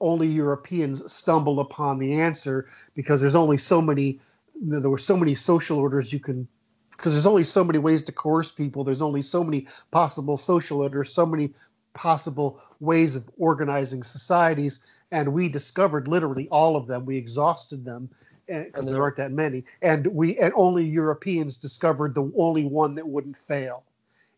[0.00, 4.20] only Europeans stumbled upon the answer because there's only so many.
[4.60, 6.46] There were so many social orders you can
[6.92, 8.84] because there's only so many ways to coerce people.
[8.84, 11.52] There's only so many possible social orders, so many
[11.94, 17.04] possible ways of organizing societies and we discovered literally all of them.
[17.04, 18.08] We exhausted them
[18.48, 22.94] eh, because there aren't that many, and we and only Europeans discovered the only one
[22.96, 23.84] that wouldn't fail.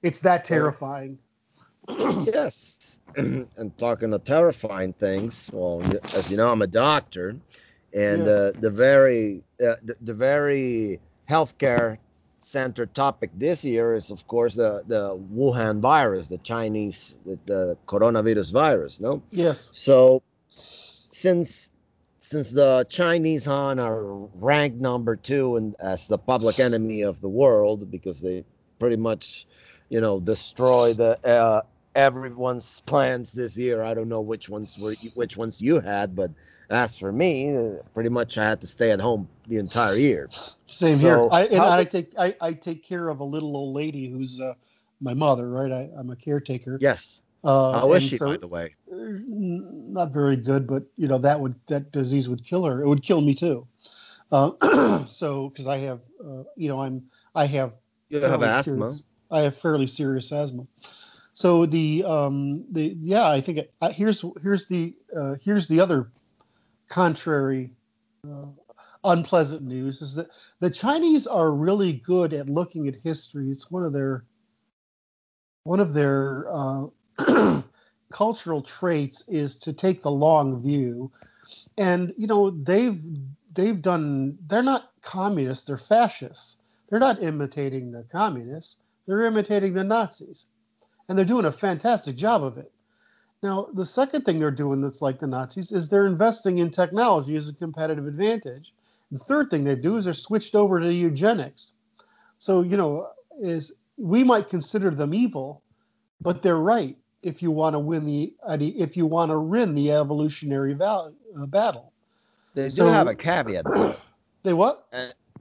[0.02, 1.18] It's that terrifying.
[2.32, 5.51] yes, and talking of terrifying things.
[5.53, 5.82] Well,
[6.14, 7.36] as you know, I'm a doctor,
[7.93, 8.28] and yes.
[8.28, 11.99] uh, the very uh, the, the very healthcare
[12.41, 17.16] center topic this year is, of course, the the Wuhan virus, the Chinese
[17.47, 19.01] the, coronavirus virus.
[19.01, 19.22] No.
[19.30, 19.70] Yes.
[19.72, 21.70] So since
[22.18, 24.05] since the Chinese Han are
[24.38, 28.45] ranked number two and as the public enemy of the world because they
[28.78, 29.47] pretty much,
[29.88, 31.62] you know, destroy the uh,
[31.95, 33.82] everyone's plans this year.
[33.82, 36.30] I don't know which ones were which ones you had, but
[36.70, 40.28] as for me, uh, pretty much I had to stay at home the entire year.
[40.68, 41.28] Same so, here.
[41.32, 44.55] I, and I take I, I take care of a little old lady who's uh,
[45.01, 45.72] my mother, right?
[45.72, 46.78] I, I'm a caretaker.
[46.80, 47.22] Yes.
[47.43, 48.74] Uh, How is she, so, by the way?
[48.91, 52.82] not very good, but you know that would that disease would kill her.
[52.82, 53.66] It would kill me too.
[54.30, 57.03] Uh, so because I have, uh, you know, I'm
[57.34, 57.72] I have
[58.09, 58.91] You have asthma.
[58.91, 60.66] serious- I have fairly serious asthma.
[61.33, 65.81] So the um the yeah I think it, uh, here's here's the uh, here's the
[65.81, 66.11] other
[66.89, 67.70] contrary
[68.28, 68.47] uh,
[69.05, 70.28] unpleasant news is that
[70.61, 73.51] the Chinese are really good at looking at history.
[73.51, 74.24] It's one of their
[75.64, 76.87] one of their uh,
[78.12, 81.11] cultural traits is to take the long view,
[81.78, 83.01] and you know they've
[83.55, 84.37] they've done.
[84.47, 85.66] They're not communists.
[85.66, 86.57] They're fascists.
[86.89, 88.76] They're not imitating the communists.
[89.07, 90.47] They're imitating the Nazis,
[91.11, 92.70] and they're doing a fantastic job of it.
[93.42, 97.34] Now, the second thing they're doing that's like the Nazis is they're investing in technology
[97.36, 98.72] as a competitive advantage.
[99.11, 101.72] The third thing they do is they're switched over to eugenics.
[102.38, 103.08] So, you know,
[103.42, 105.62] is we might consider them evil,
[106.20, 109.90] but they're right if you want to win the if you want to win the
[109.90, 111.92] evolutionary val- uh, battle.
[112.54, 113.66] They do So- have a caveat.
[114.42, 114.86] They what?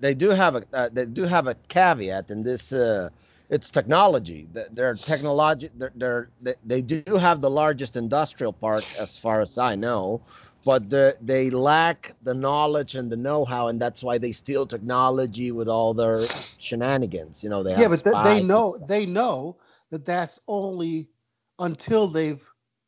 [0.01, 3.07] they do have a uh, they do have a caveat in this uh,
[3.49, 4.47] it's technology.
[4.71, 9.57] They're technology they're, they're they, they do have the largest industrial park as far as
[9.57, 10.21] i know
[10.65, 15.51] but the, they lack the knowledge and the know-how and that's why they steal technology
[15.51, 17.43] with all their shenanigans.
[17.43, 19.57] You know they yeah, but th- they know they know
[19.91, 21.09] that that's only
[21.59, 22.43] until they've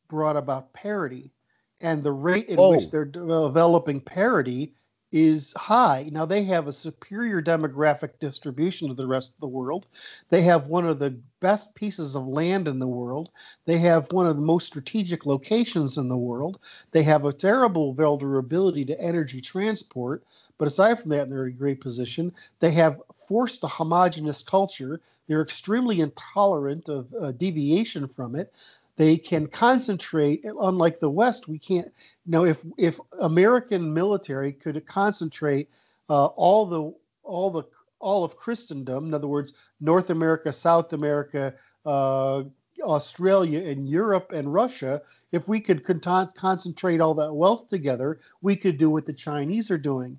[0.08, 1.32] brought about parity,
[1.80, 2.70] and the rate in Oh.
[2.70, 4.74] which they're developing parity
[5.12, 6.08] is high.
[6.10, 9.86] Now they have a superior demographic distribution to the rest of the world.
[10.30, 13.30] They have one of the best pieces of land in the world.
[13.66, 16.60] They have one of the most strategic locations in the world.
[16.90, 20.24] They have a terrible vulnerability to energy transport.
[20.58, 22.32] But aside from that, they're in a great position.
[22.60, 23.00] They have
[23.32, 25.00] forced a homogenous culture.
[25.26, 28.54] They're extremely intolerant of uh, deviation from it.
[28.96, 31.90] They can concentrate, unlike the West, we can't.
[32.26, 35.70] You know, if if American military could concentrate
[36.10, 37.62] uh, all the all the
[38.00, 41.54] all of Christendom, in other words, North America, South America,
[41.86, 42.42] uh,
[42.82, 48.56] Australia, and Europe and Russia, if we could con- concentrate all that wealth together, we
[48.56, 50.18] could do what the Chinese are doing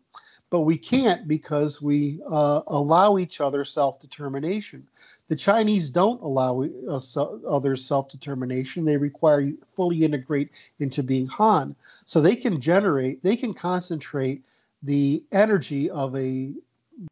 [0.54, 4.88] but we can't because we uh, allow each other self determination.
[5.28, 8.86] The Chinese don't allow uh, so- others self determination.
[8.86, 11.76] They require you fully integrate into being Han.
[12.06, 14.44] So they can generate, they can concentrate
[14.84, 16.54] the energy of a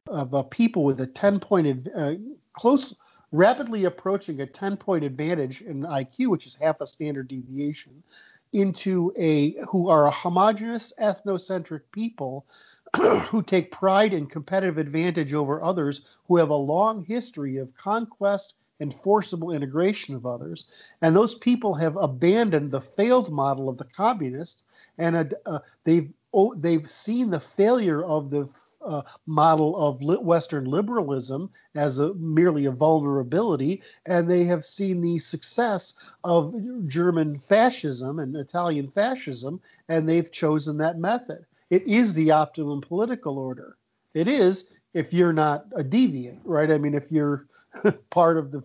[0.05, 2.13] of a people with a 10 point uh,
[2.53, 2.99] close
[3.31, 8.03] rapidly approaching a 10 point advantage in IQ which is half a standard deviation
[8.53, 12.45] into a who are a homogenous ethnocentric people
[13.29, 18.55] who take pride and competitive advantage over others who have a long history of conquest
[18.81, 20.65] and forcible integration of others.
[21.01, 24.63] And those people have abandoned the failed model of the communists,
[24.97, 28.49] and uh, they've oh, they've seen the failure of the
[28.83, 35.19] uh, model of Western liberalism as a merely a vulnerability, and they have seen the
[35.19, 36.55] success of
[36.87, 41.45] German fascism and Italian fascism, and they've chosen that method.
[41.71, 43.77] It is the optimum political order.
[44.13, 46.69] It is if you're not a deviant, right?
[46.69, 47.47] I mean, if you're
[48.11, 48.61] part of the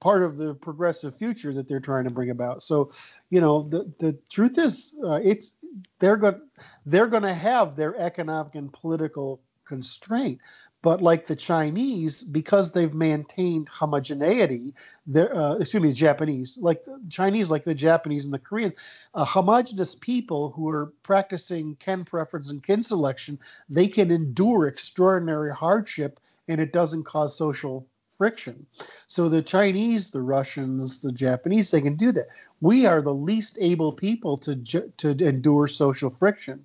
[0.00, 2.62] part of the progressive future that they're trying to bring about.
[2.62, 2.90] So,
[3.30, 5.54] you know, the the truth is, uh, it's
[5.98, 6.40] they're going
[6.86, 10.40] they're going to have their economic and political constraint.
[10.80, 14.74] But like the Chinese, because they've maintained homogeneity,
[15.14, 18.74] uh, excuse me, the Japanese, like the Chinese, like the Japanese and the Koreans,
[19.14, 23.38] uh, homogenous people who are practicing kin preference and kin selection,
[23.68, 28.66] they can endure extraordinary hardship, and it doesn't cause social friction.
[29.08, 32.28] So the Chinese, the Russians, the Japanese, they can do that.
[32.60, 36.64] We are the least able people to ju- to endure social friction,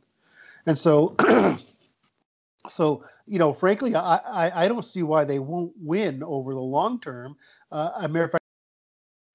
[0.67, 1.15] and so.
[2.69, 6.61] So you know, frankly, I, I I don't see why they won't win over the
[6.61, 7.35] long term.
[7.71, 8.43] Uh, a matter of fact,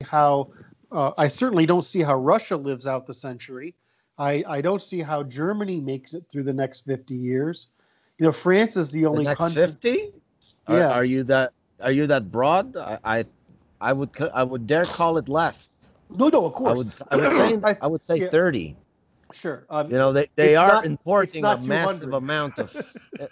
[0.05, 0.51] how
[0.93, 3.75] uh, I certainly don't see how Russia lives out the century.
[4.19, 7.69] I I don't see how Germany makes it through the next fifty years.
[8.19, 9.61] You know, France is the the only next country.
[9.67, 10.13] 50
[10.67, 10.89] are, Yeah.
[10.89, 13.25] are you that are you that broad I, I
[13.81, 16.79] i would i would dare call it less No, no, of i course.
[16.79, 18.29] would i would say I- i would say yeah.
[18.29, 18.77] 30
[19.33, 19.67] Sure.
[19.71, 22.75] Um, You know, they, they are not- importing a massive amount of.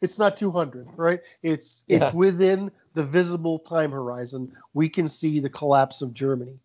[0.00, 2.14] it's not 200 right it's it's Yeah.
[2.14, 6.58] within the visible time horizon we can see the collapse of germany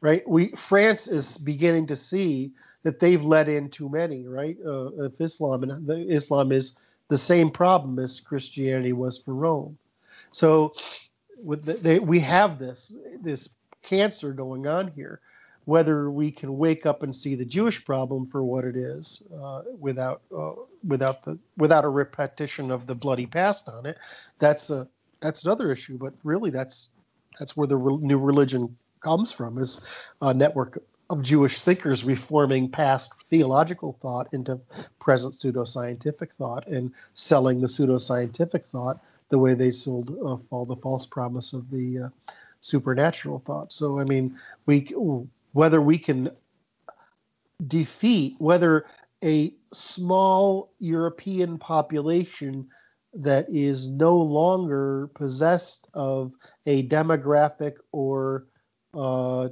[0.00, 2.52] right we france is beginning to see
[2.84, 7.18] that they've let in too many right uh, of islam and the, islam is the
[7.18, 9.76] same problem as christianity was for rome
[10.30, 10.72] so
[11.42, 15.20] with the, they, we have this this cancer going on here
[15.64, 19.62] whether we can wake up and see the Jewish problem for what it is, uh,
[19.78, 20.52] without uh,
[20.86, 23.98] without the without a repetition of the bloody past on it,
[24.38, 24.86] that's a
[25.20, 25.96] that's another issue.
[25.98, 26.90] But really, that's
[27.38, 29.80] that's where the re- new religion comes from is
[30.22, 30.78] a network
[31.10, 34.58] of Jewish thinkers reforming past theological thought into
[34.98, 40.76] present pseudoscientific thought and selling the pseudoscientific thought the way they sold uh, all the
[40.76, 42.08] false promise of the uh,
[42.60, 43.72] supernatural thought.
[43.72, 44.92] So, I mean, we
[45.54, 46.30] whether we can
[47.68, 48.86] defeat whether
[49.24, 52.68] a small European population
[53.14, 56.32] that is no longer possessed of
[56.66, 58.46] a demographic or
[58.94, 59.48] uh,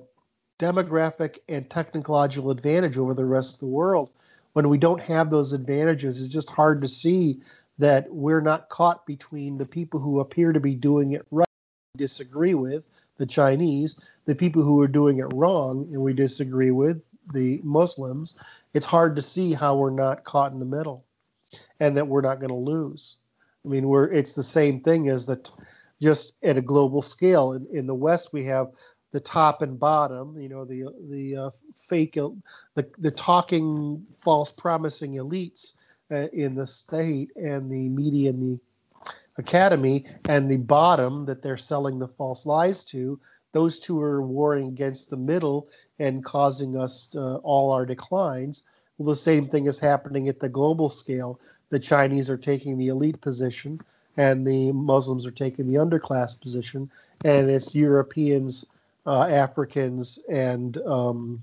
[0.61, 4.11] demographic and technological advantage over the rest of the world.
[4.55, 7.41] When we don't have those advantages, it's just hard to see
[7.79, 11.47] that we're not caught between the people who appear to be doing it right,
[11.97, 12.83] disagree with
[13.19, 17.01] the Chinese, the people who are doing it wrong, and we disagree with
[17.33, 18.39] the Muslims.
[18.75, 21.05] It's hard to see how we're not caught in the middle,
[21.81, 23.17] and that we're not going to lose.
[23.65, 25.51] I mean, we're it's the same thing as that,
[26.01, 27.53] just at a global scale.
[27.53, 28.73] In, in the West, we have
[29.13, 30.37] the top and bottom.
[30.37, 31.51] You know, the the uh,
[31.81, 35.77] fake, the the talking, false, promising elites
[36.11, 38.61] uh, in the state and the media and the
[39.39, 43.19] academy, and the bottom that they're selling the false lies to.
[43.53, 48.63] Those two are warring against the middle and causing us uh, all our declines.
[48.97, 51.41] Well, the same thing is happening at the global scale.
[51.71, 53.81] The Chinese are taking the elite position,
[54.17, 56.91] and the Muslims are taking the underclass position,
[57.25, 58.67] and it's Europeans
[59.07, 61.43] uh, Africans and um,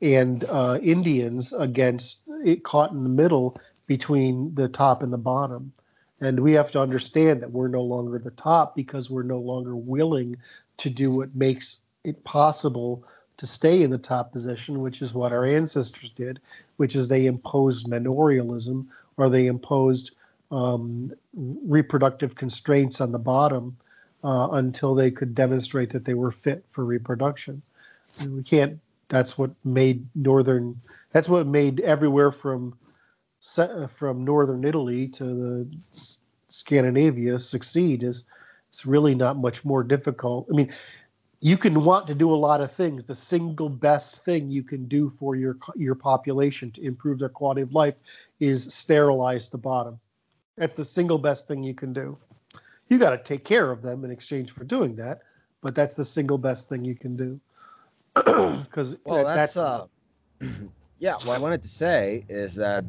[0.00, 3.56] and uh, Indians against it caught in the middle
[3.86, 5.72] between the top and the bottom.
[6.22, 9.74] And we have to understand that we're no longer the top because we're no longer
[9.74, 10.36] willing
[10.76, 13.04] to do what makes it possible
[13.38, 16.38] to stay in the top position, which is what our ancestors did,
[16.76, 20.12] which is they imposed manorialism or they imposed
[20.52, 23.76] um, reproductive constraints on the bottom
[24.22, 27.60] uh, until they could demonstrate that they were fit for reproduction.
[28.20, 28.78] And we can't.
[29.08, 30.80] That's what made northern.
[31.10, 32.74] That's what made everywhere from
[33.96, 35.76] from northern Italy to the
[36.48, 38.02] Scandinavia succeed.
[38.02, 38.26] Is
[38.68, 40.46] it's really not much more difficult.
[40.50, 40.72] I mean,
[41.40, 43.04] you can want to do a lot of things.
[43.04, 47.62] The single best thing you can do for your your population to improve their quality
[47.62, 47.94] of life
[48.40, 49.98] is sterilize the bottom.
[50.56, 52.16] That's the single best thing you can do
[52.92, 55.22] you got to take care of them in exchange for doing that.
[55.62, 57.40] But that's the single best thing you can do.
[58.62, 59.86] Because well, that's, that's uh,
[60.98, 61.14] yeah.
[61.24, 62.84] What I wanted to say is that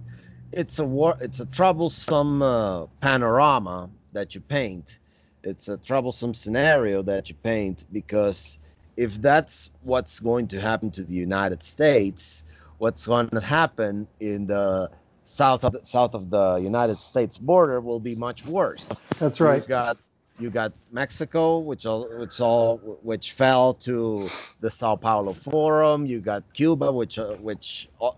[0.53, 1.15] it's a war.
[1.19, 4.99] It's a troublesome uh, panorama that you paint.
[5.43, 8.59] It's a troublesome scenario that you paint because
[8.95, 12.45] if that's what's going to happen to the United States,
[12.77, 14.89] what's going to happen in the
[15.25, 18.89] south of the, south of the United States border will be much worse.
[19.19, 19.61] That's right.
[19.61, 19.97] You got
[20.39, 24.27] you got Mexico, which all which all which fell to
[24.61, 26.05] the Sao Paulo Forum.
[26.05, 28.11] You got Cuba, which uh, which uh,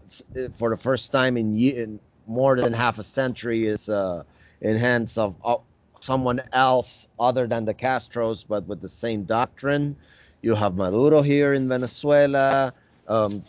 [0.53, 4.23] for the first time in, in more than half a century is uh,
[4.61, 5.55] in hands of uh,
[5.99, 9.95] someone else other than the Castros, but with the same doctrine.
[10.41, 12.73] You have Maduro here in Venezuela.
[13.07, 13.43] Um,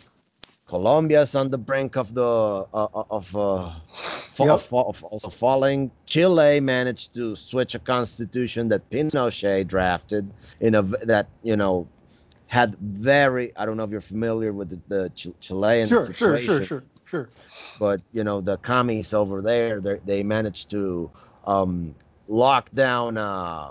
[0.66, 3.70] Colombia is on the brink of the uh, uh of, uh,
[4.38, 4.50] yep.
[4.50, 5.90] of, of, also falling.
[6.06, 10.28] Chile managed to switch a constitution that Pinochet drafted
[10.60, 11.86] in a that you know
[12.48, 16.46] had very I don't know if you're familiar with the, the Ch- Chilean sure, situation.
[16.46, 17.28] Sure, sure, sure, sure.
[17.78, 21.10] But you know the commies over there, they managed to
[21.46, 21.94] um,
[22.26, 23.70] lock down uh,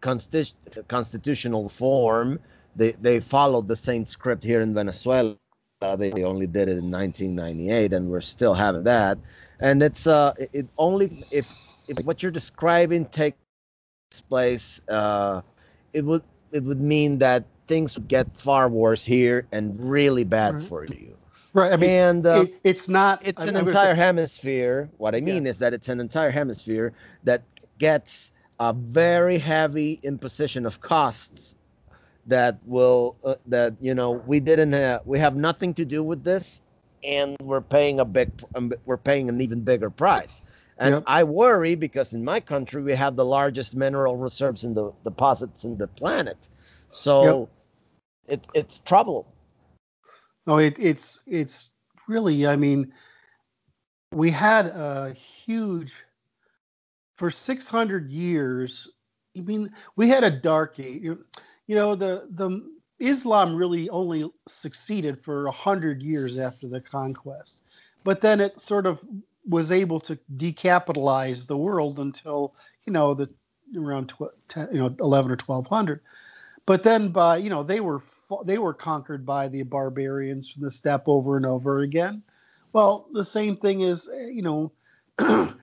[0.00, 0.54] consti-
[0.88, 2.38] constitutional form.
[2.74, 5.36] They they followed the same script here in Venezuela
[5.82, 9.18] uh, they only did it in 1998, and we're still having that.
[9.60, 11.52] And it's uh, it only if
[11.88, 13.36] if what you're describing takes
[14.28, 15.42] place, uh,
[15.92, 20.54] it would it would mean that things would get far worse here and really bad
[20.54, 20.64] right.
[20.64, 21.16] for you.
[21.56, 21.72] Right.
[21.72, 23.26] I mean, and uh, it, it's not.
[23.26, 24.90] It's an I'm entire hemisphere.
[24.98, 26.92] What I mean is that it's an entire hemisphere
[27.24, 27.44] that
[27.78, 31.56] gets a very heavy imposition of costs
[32.26, 36.24] that will uh, that you know we didn't have, we have nothing to do with
[36.24, 36.62] this
[37.02, 40.42] and we're paying a big um, we're paying an even bigger price
[40.78, 41.04] and yep.
[41.06, 45.64] i worry because in my country we have the largest mineral reserves in the deposits
[45.64, 46.48] in the planet
[46.90, 47.48] so
[48.28, 48.40] yep.
[48.40, 49.26] it, it's trouble
[50.46, 51.70] oh it, it's it's
[52.08, 52.92] really i mean
[54.12, 55.92] we had a huge
[57.16, 58.88] for 600 years
[59.36, 61.02] i mean we had a dark age.
[61.02, 62.62] You know the the
[62.98, 67.66] Islam really only succeeded for a hundred years after the conquest,
[68.04, 69.00] but then it sort of
[69.48, 73.28] was able to decapitalize the world until you know the
[73.76, 76.00] around tw- 10, you know 11 or 1200
[76.66, 78.02] but then by you know they were
[78.44, 82.22] they were conquered by the barbarians from the steppe over and over again.
[82.72, 84.72] Well the same thing is eh, you know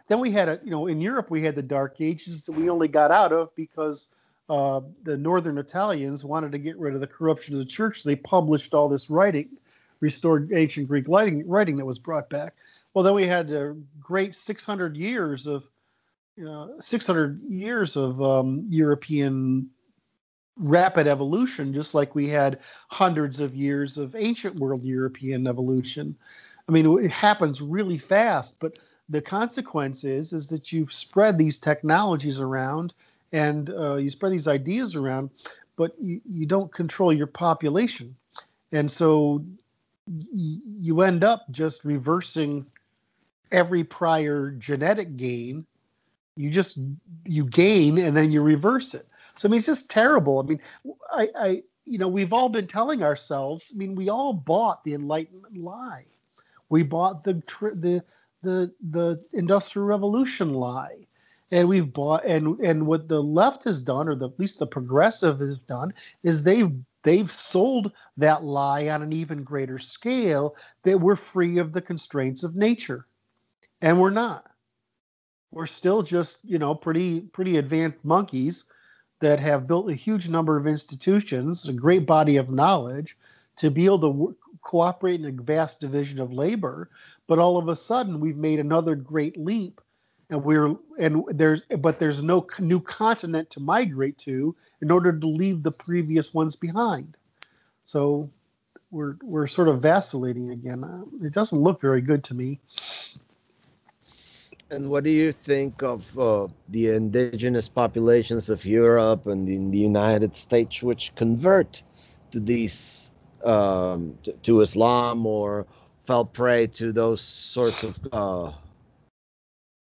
[0.08, 2.70] then we had a you know in europe we had the dark ages that we
[2.70, 4.08] only got out of because
[4.49, 8.04] uh, the northern italians wanted to get rid of the corruption of the church.
[8.04, 9.49] They published all this writing
[9.99, 12.56] restored ancient greek writing writing that was brought back.
[12.93, 15.64] Well then we had a great 600 years of
[16.47, 19.70] uh, 600 years of um, European
[20.58, 26.16] rapid evolution, just like we had hundreds of years of ancient world European evolution.
[26.68, 28.78] I mean, it happens really fast, but
[29.10, 32.93] the consequence is is that you spread these technologies around
[33.32, 35.30] and uh, you spread these ideas around,
[35.76, 38.16] but you, you don't control your population,
[38.72, 39.43] and so
[40.08, 42.66] y- you end up just reversing
[43.51, 45.66] every prior genetic gain.
[46.36, 46.80] You just
[47.26, 50.39] you gain and then you reverse it so i mean it's just terrible.
[50.39, 50.59] I mean
[51.11, 54.93] i i you know we've all been telling ourselves i mean we all bought the
[54.93, 56.05] enlightenment lie.
[56.69, 57.41] We bought the
[57.75, 58.03] the
[58.41, 61.07] the the industrial revolution lie.
[61.51, 64.65] And we've bought and and what the left has done or the, at least the
[64.65, 66.71] progressive has done is they've
[67.03, 72.41] they've sold that lie on an even greater scale that we're free of the constraints
[72.41, 73.05] of nature.
[73.81, 74.49] And we're not.
[75.51, 78.65] We're still just you know pretty pretty advanced monkeys
[79.24, 83.17] that have built a huge number of institutions, a great body of knowledge
[83.55, 86.89] to be able to work, cooperate in a vast division of labor.
[87.28, 89.80] But all of a sudden, we've made another great leap,
[90.30, 95.28] and we're and there's but there's no new continent to migrate to in order to
[95.28, 97.15] leave the previous ones behind.
[97.86, 98.30] So
[98.91, 100.84] we're we're sort of vacillating again.
[100.84, 102.59] Uh, it doesn't look very good to me.
[104.74, 109.78] And what do you think of uh, the indigenous populations of Europe and in the
[109.78, 111.84] United States which convert
[112.32, 113.11] to these
[113.43, 115.67] um, to, to, Islam or
[116.05, 118.51] fell prey to those sorts of uh,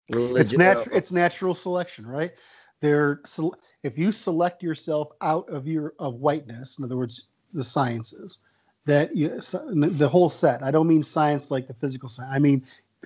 [0.09, 0.95] It's natural.
[0.95, 2.33] it's natural selection, right?
[2.79, 7.63] There, so if you select yourself out of your of whiteness, in other words, the
[7.63, 8.43] sciences,
[8.85, 10.61] that you the whole set.
[10.61, 12.31] I don't mean science like the physical science.
[12.31, 12.63] I mean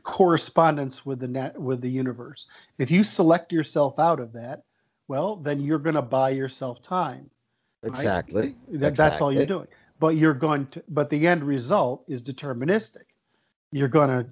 [0.08, 2.48] correspondence with the net with the universe.
[2.80, 4.64] If you select yourself out of that,
[5.10, 7.30] well, then you're going to buy yourself time.
[7.84, 8.42] Exactly.
[8.42, 8.56] Right?
[8.80, 8.96] That, exactly.
[8.96, 9.68] That's all you're doing.
[10.00, 10.84] But you're going to.
[10.90, 13.04] But the end result is deterministic.
[13.72, 14.26] You're going to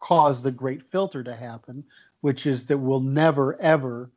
[0.00, 1.84] cause the great filter to happen,
[2.22, 4.10] which is that we'll never ever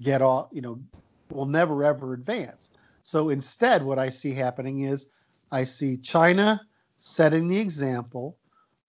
[0.00, 0.48] get off.
[0.52, 0.80] You know,
[1.30, 2.70] we'll never ever advance.
[3.02, 5.10] So instead, what I see happening is
[5.50, 6.62] I see China
[6.96, 8.38] setting the example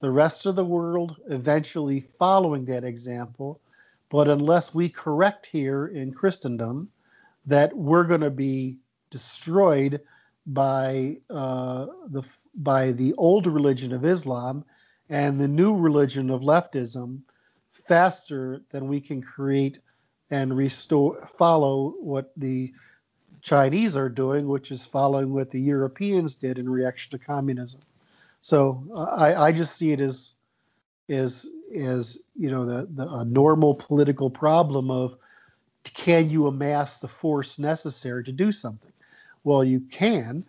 [0.03, 3.61] the rest of the world eventually following that example.
[4.09, 6.89] But unless we correct here in Christendom
[7.45, 8.79] that we're going to be
[9.11, 10.01] destroyed
[10.45, 12.21] by uh, the
[12.55, 14.65] by the old religion of Islam
[15.07, 17.21] and the new religion of leftism
[17.87, 19.79] faster than we can create
[20.31, 22.73] and restore follow what the
[23.41, 27.79] Chinese are doing, which is following what the Europeans did in reaction to communism.
[28.43, 30.31] So I, I just see it as
[31.09, 35.15] as as you know the, the a normal political problem of
[35.85, 38.91] can you amass the force necessary to do something?
[39.45, 40.43] Well, you can.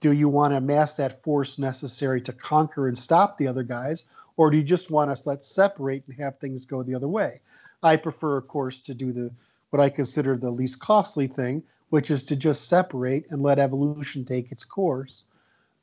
[0.00, 4.08] Do you want to amass that force necessary to conquer and stop the other guys,
[4.36, 7.40] or do you just want us let's separate and have things go the other way?
[7.82, 9.30] I prefer, of course, to do the
[9.70, 14.26] what I consider the least costly thing, which is to just separate and let evolution
[14.26, 15.24] take its course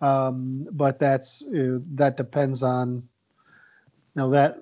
[0.05, 3.01] um, but that's uh, that depends on
[4.15, 4.57] know that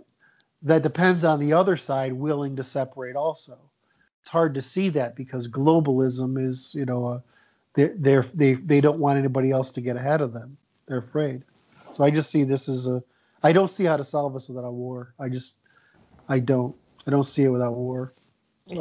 [0.61, 3.57] that depends on the other side willing to separate also.
[4.21, 7.19] It's hard to see that because globalism is you know uh,
[7.73, 10.57] they're, they're they they don't want anybody else to get ahead of them.
[10.87, 11.43] They're afraid.
[11.91, 13.03] So i just see this as a
[13.43, 15.13] i don't see how to solve this without a war.
[15.19, 15.55] I just
[16.29, 16.75] i don't
[17.05, 18.13] i don't see it without war.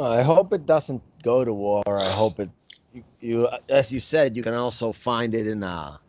[0.01, 1.83] I hope it doesn't go to war.
[1.85, 2.49] I hope it
[2.93, 5.99] you, you as you said you can also find it in a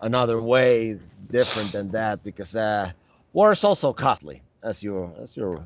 [0.00, 0.98] another way
[1.30, 2.90] different than that because uh,
[3.32, 5.58] war is also costly, as you're as you're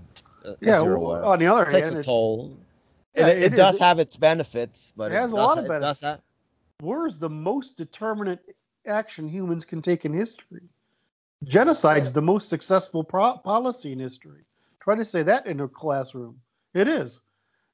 [0.44, 0.78] uh, yeah.
[0.78, 1.24] As you're aware.
[1.24, 2.56] On the other it hand, takes a toll.
[3.14, 6.00] Yeah, it, it, it does have its benefits, but it has a lot of benefits.
[6.00, 6.20] Have...
[6.80, 8.40] War is the most determinate
[8.86, 10.62] action humans can take in history.
[11.44, 12.14] Genocide's yeah.
[12.14, 14.42] the most successful pro- policy in history.
[14.80, 16.40] Try to say that in a classroom.
[16.74, 17.20] It is.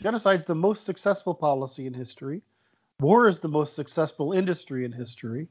[0.03, 2.43] Genocide's the most successful policy in history.
[3.01, 5.49] war is the most successful industry in history,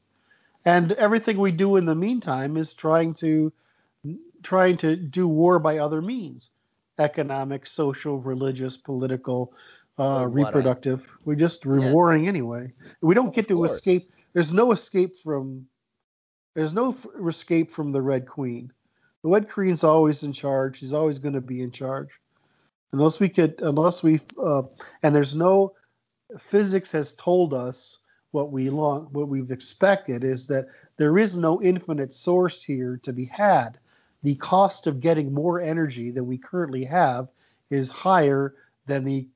[0.68, 3.54] and everything we do in the meantime is trying to
[4.44, 6.50] trying to do war by other means
[7.00, 9.54] economic, social, religious, political,
[10.00, 11.02] uh, reproductive.
[11.08, 11.94] I, We're just yeah.
[11.94, 12.74] warring anyway.
[13.02, 14.04] We don't get to escape.
[14.34, 15.66] There's no escape from.
[16.54, 18.72] There's no f- escape from the Red Queen.
[19.24, 20.80] The Red Queen's always in charge.
[20.80, 22.20] She's always going to be in charge,
[22.92, 23.56] unless we could.
[23.62, 24.20] Unless we.
[24.44, 24.64] Uh,
[25.04, 25.74] and there's no.
[26.50, 28.00] Physics has told us
[28.32, 30.68] what we long, what we've expected is that
[30.98, 33.78] there is no infinite source here to be had
[34.24, 37.30] the cost of getting more energy than we currently have
[37.70, 38.56] is higher
[38.86, 39.28] than the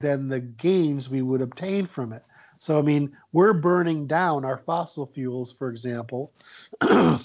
[0.00, 2.22] than the gains we would obtain from it.
[2.56, 6.32] So I mean, we're burning down our fossil fuels, for example,
[6.80, 7.24] but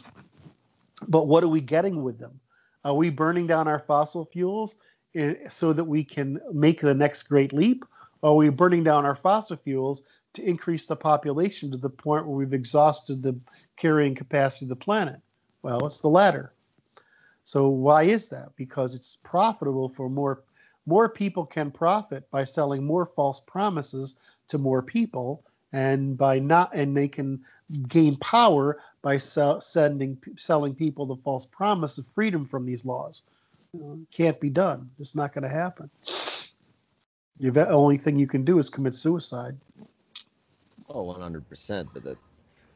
[1.07, 2.39] what are we getting with them?
[2.83, 4.77] Are we burning down our fossil fuels
[5.15, 7.85] eh, so that we can make the next great leap?
[8.21, 10.03] Or are we burning down our fossil fuels
[10.33, 13.35] to increase the population to the point where we've exhausted the
[13.77, 15.19] carrying capacity of the planet?
[15.61, 16.53] Well, it's the latter.
[17.43, 18.55] So why is that?
[18.55, 20.43] Because it's profitable for more
[20.85, 24.19] more people can profit by selling more false promises
[24.49, 27.41] to more people and by not and they can
[27.87, 33.21] gain power by sell, sending selling people the false promise of freedom from these laws.
[34.11, 34.89] can't be done.
[34.99, 35.89] It's not going to happen.
[37.39, 39.57] The only thing you can do is commit suicide.
[40.93, 41.89] Oh, 100%.
[41.93, 42.17] But the,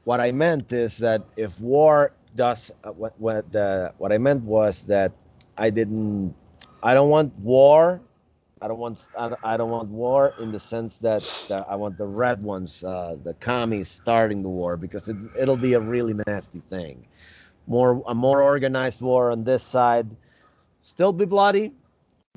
[0.05, 4.43] what I meant is that if war does uh, what what the what I meant
[4.43, 5.13] was that
[5.57, 6.35] I didn't
[6.83, 8.01] I don't want war.
[8.61, 9.07] I don't want
[9.43, 13.17] I don't want war in the sense that, that I want the red ones, uh,
[13.23, 17.07] the commies, starting the war because it, it'll be a really nasty thing.
[17.67, 20.17] More a more organized war on this side,
[20.81, 21.73] still be bloody,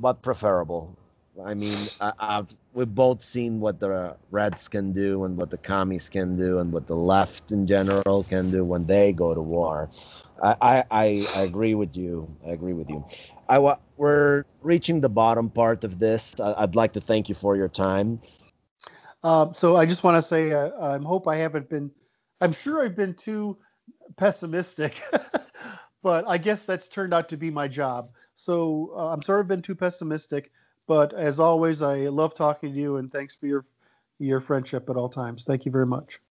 [0.01, 0.97] but preferable.
[1.45, 5.59] I mean, I, have we've both seen what the Reds can do and what the
[5.59, 9.41] commies can do and what the left in general can do when they go to
[9.41, 9.91] war.
[10.43, 12.29] I, I, I agree with you.
[12.47, 13.05] I agree with you.
[13.49, 16.35] I we're reaching the bottom part of this.
[16.41, 18.21] I'd like to thank you for your time.
[19.23, 21.91] Uh, so I just want to say uh, I hope I haven't been.
[22.41, 23.59] I'm sure I've been too
[24.17, 24.95] pessimistic,
[26.03, 28.11] but I guess that's turned out to be my job.
[28.35, 30.51] So uh, I'm sorry I've been too pessimistic.
[30.91, 33.65] But as always, I love talking to you, and thanks for your
[34.19, 35.45] your friendship at all times.
[35.45, 36.21] Thank you very much.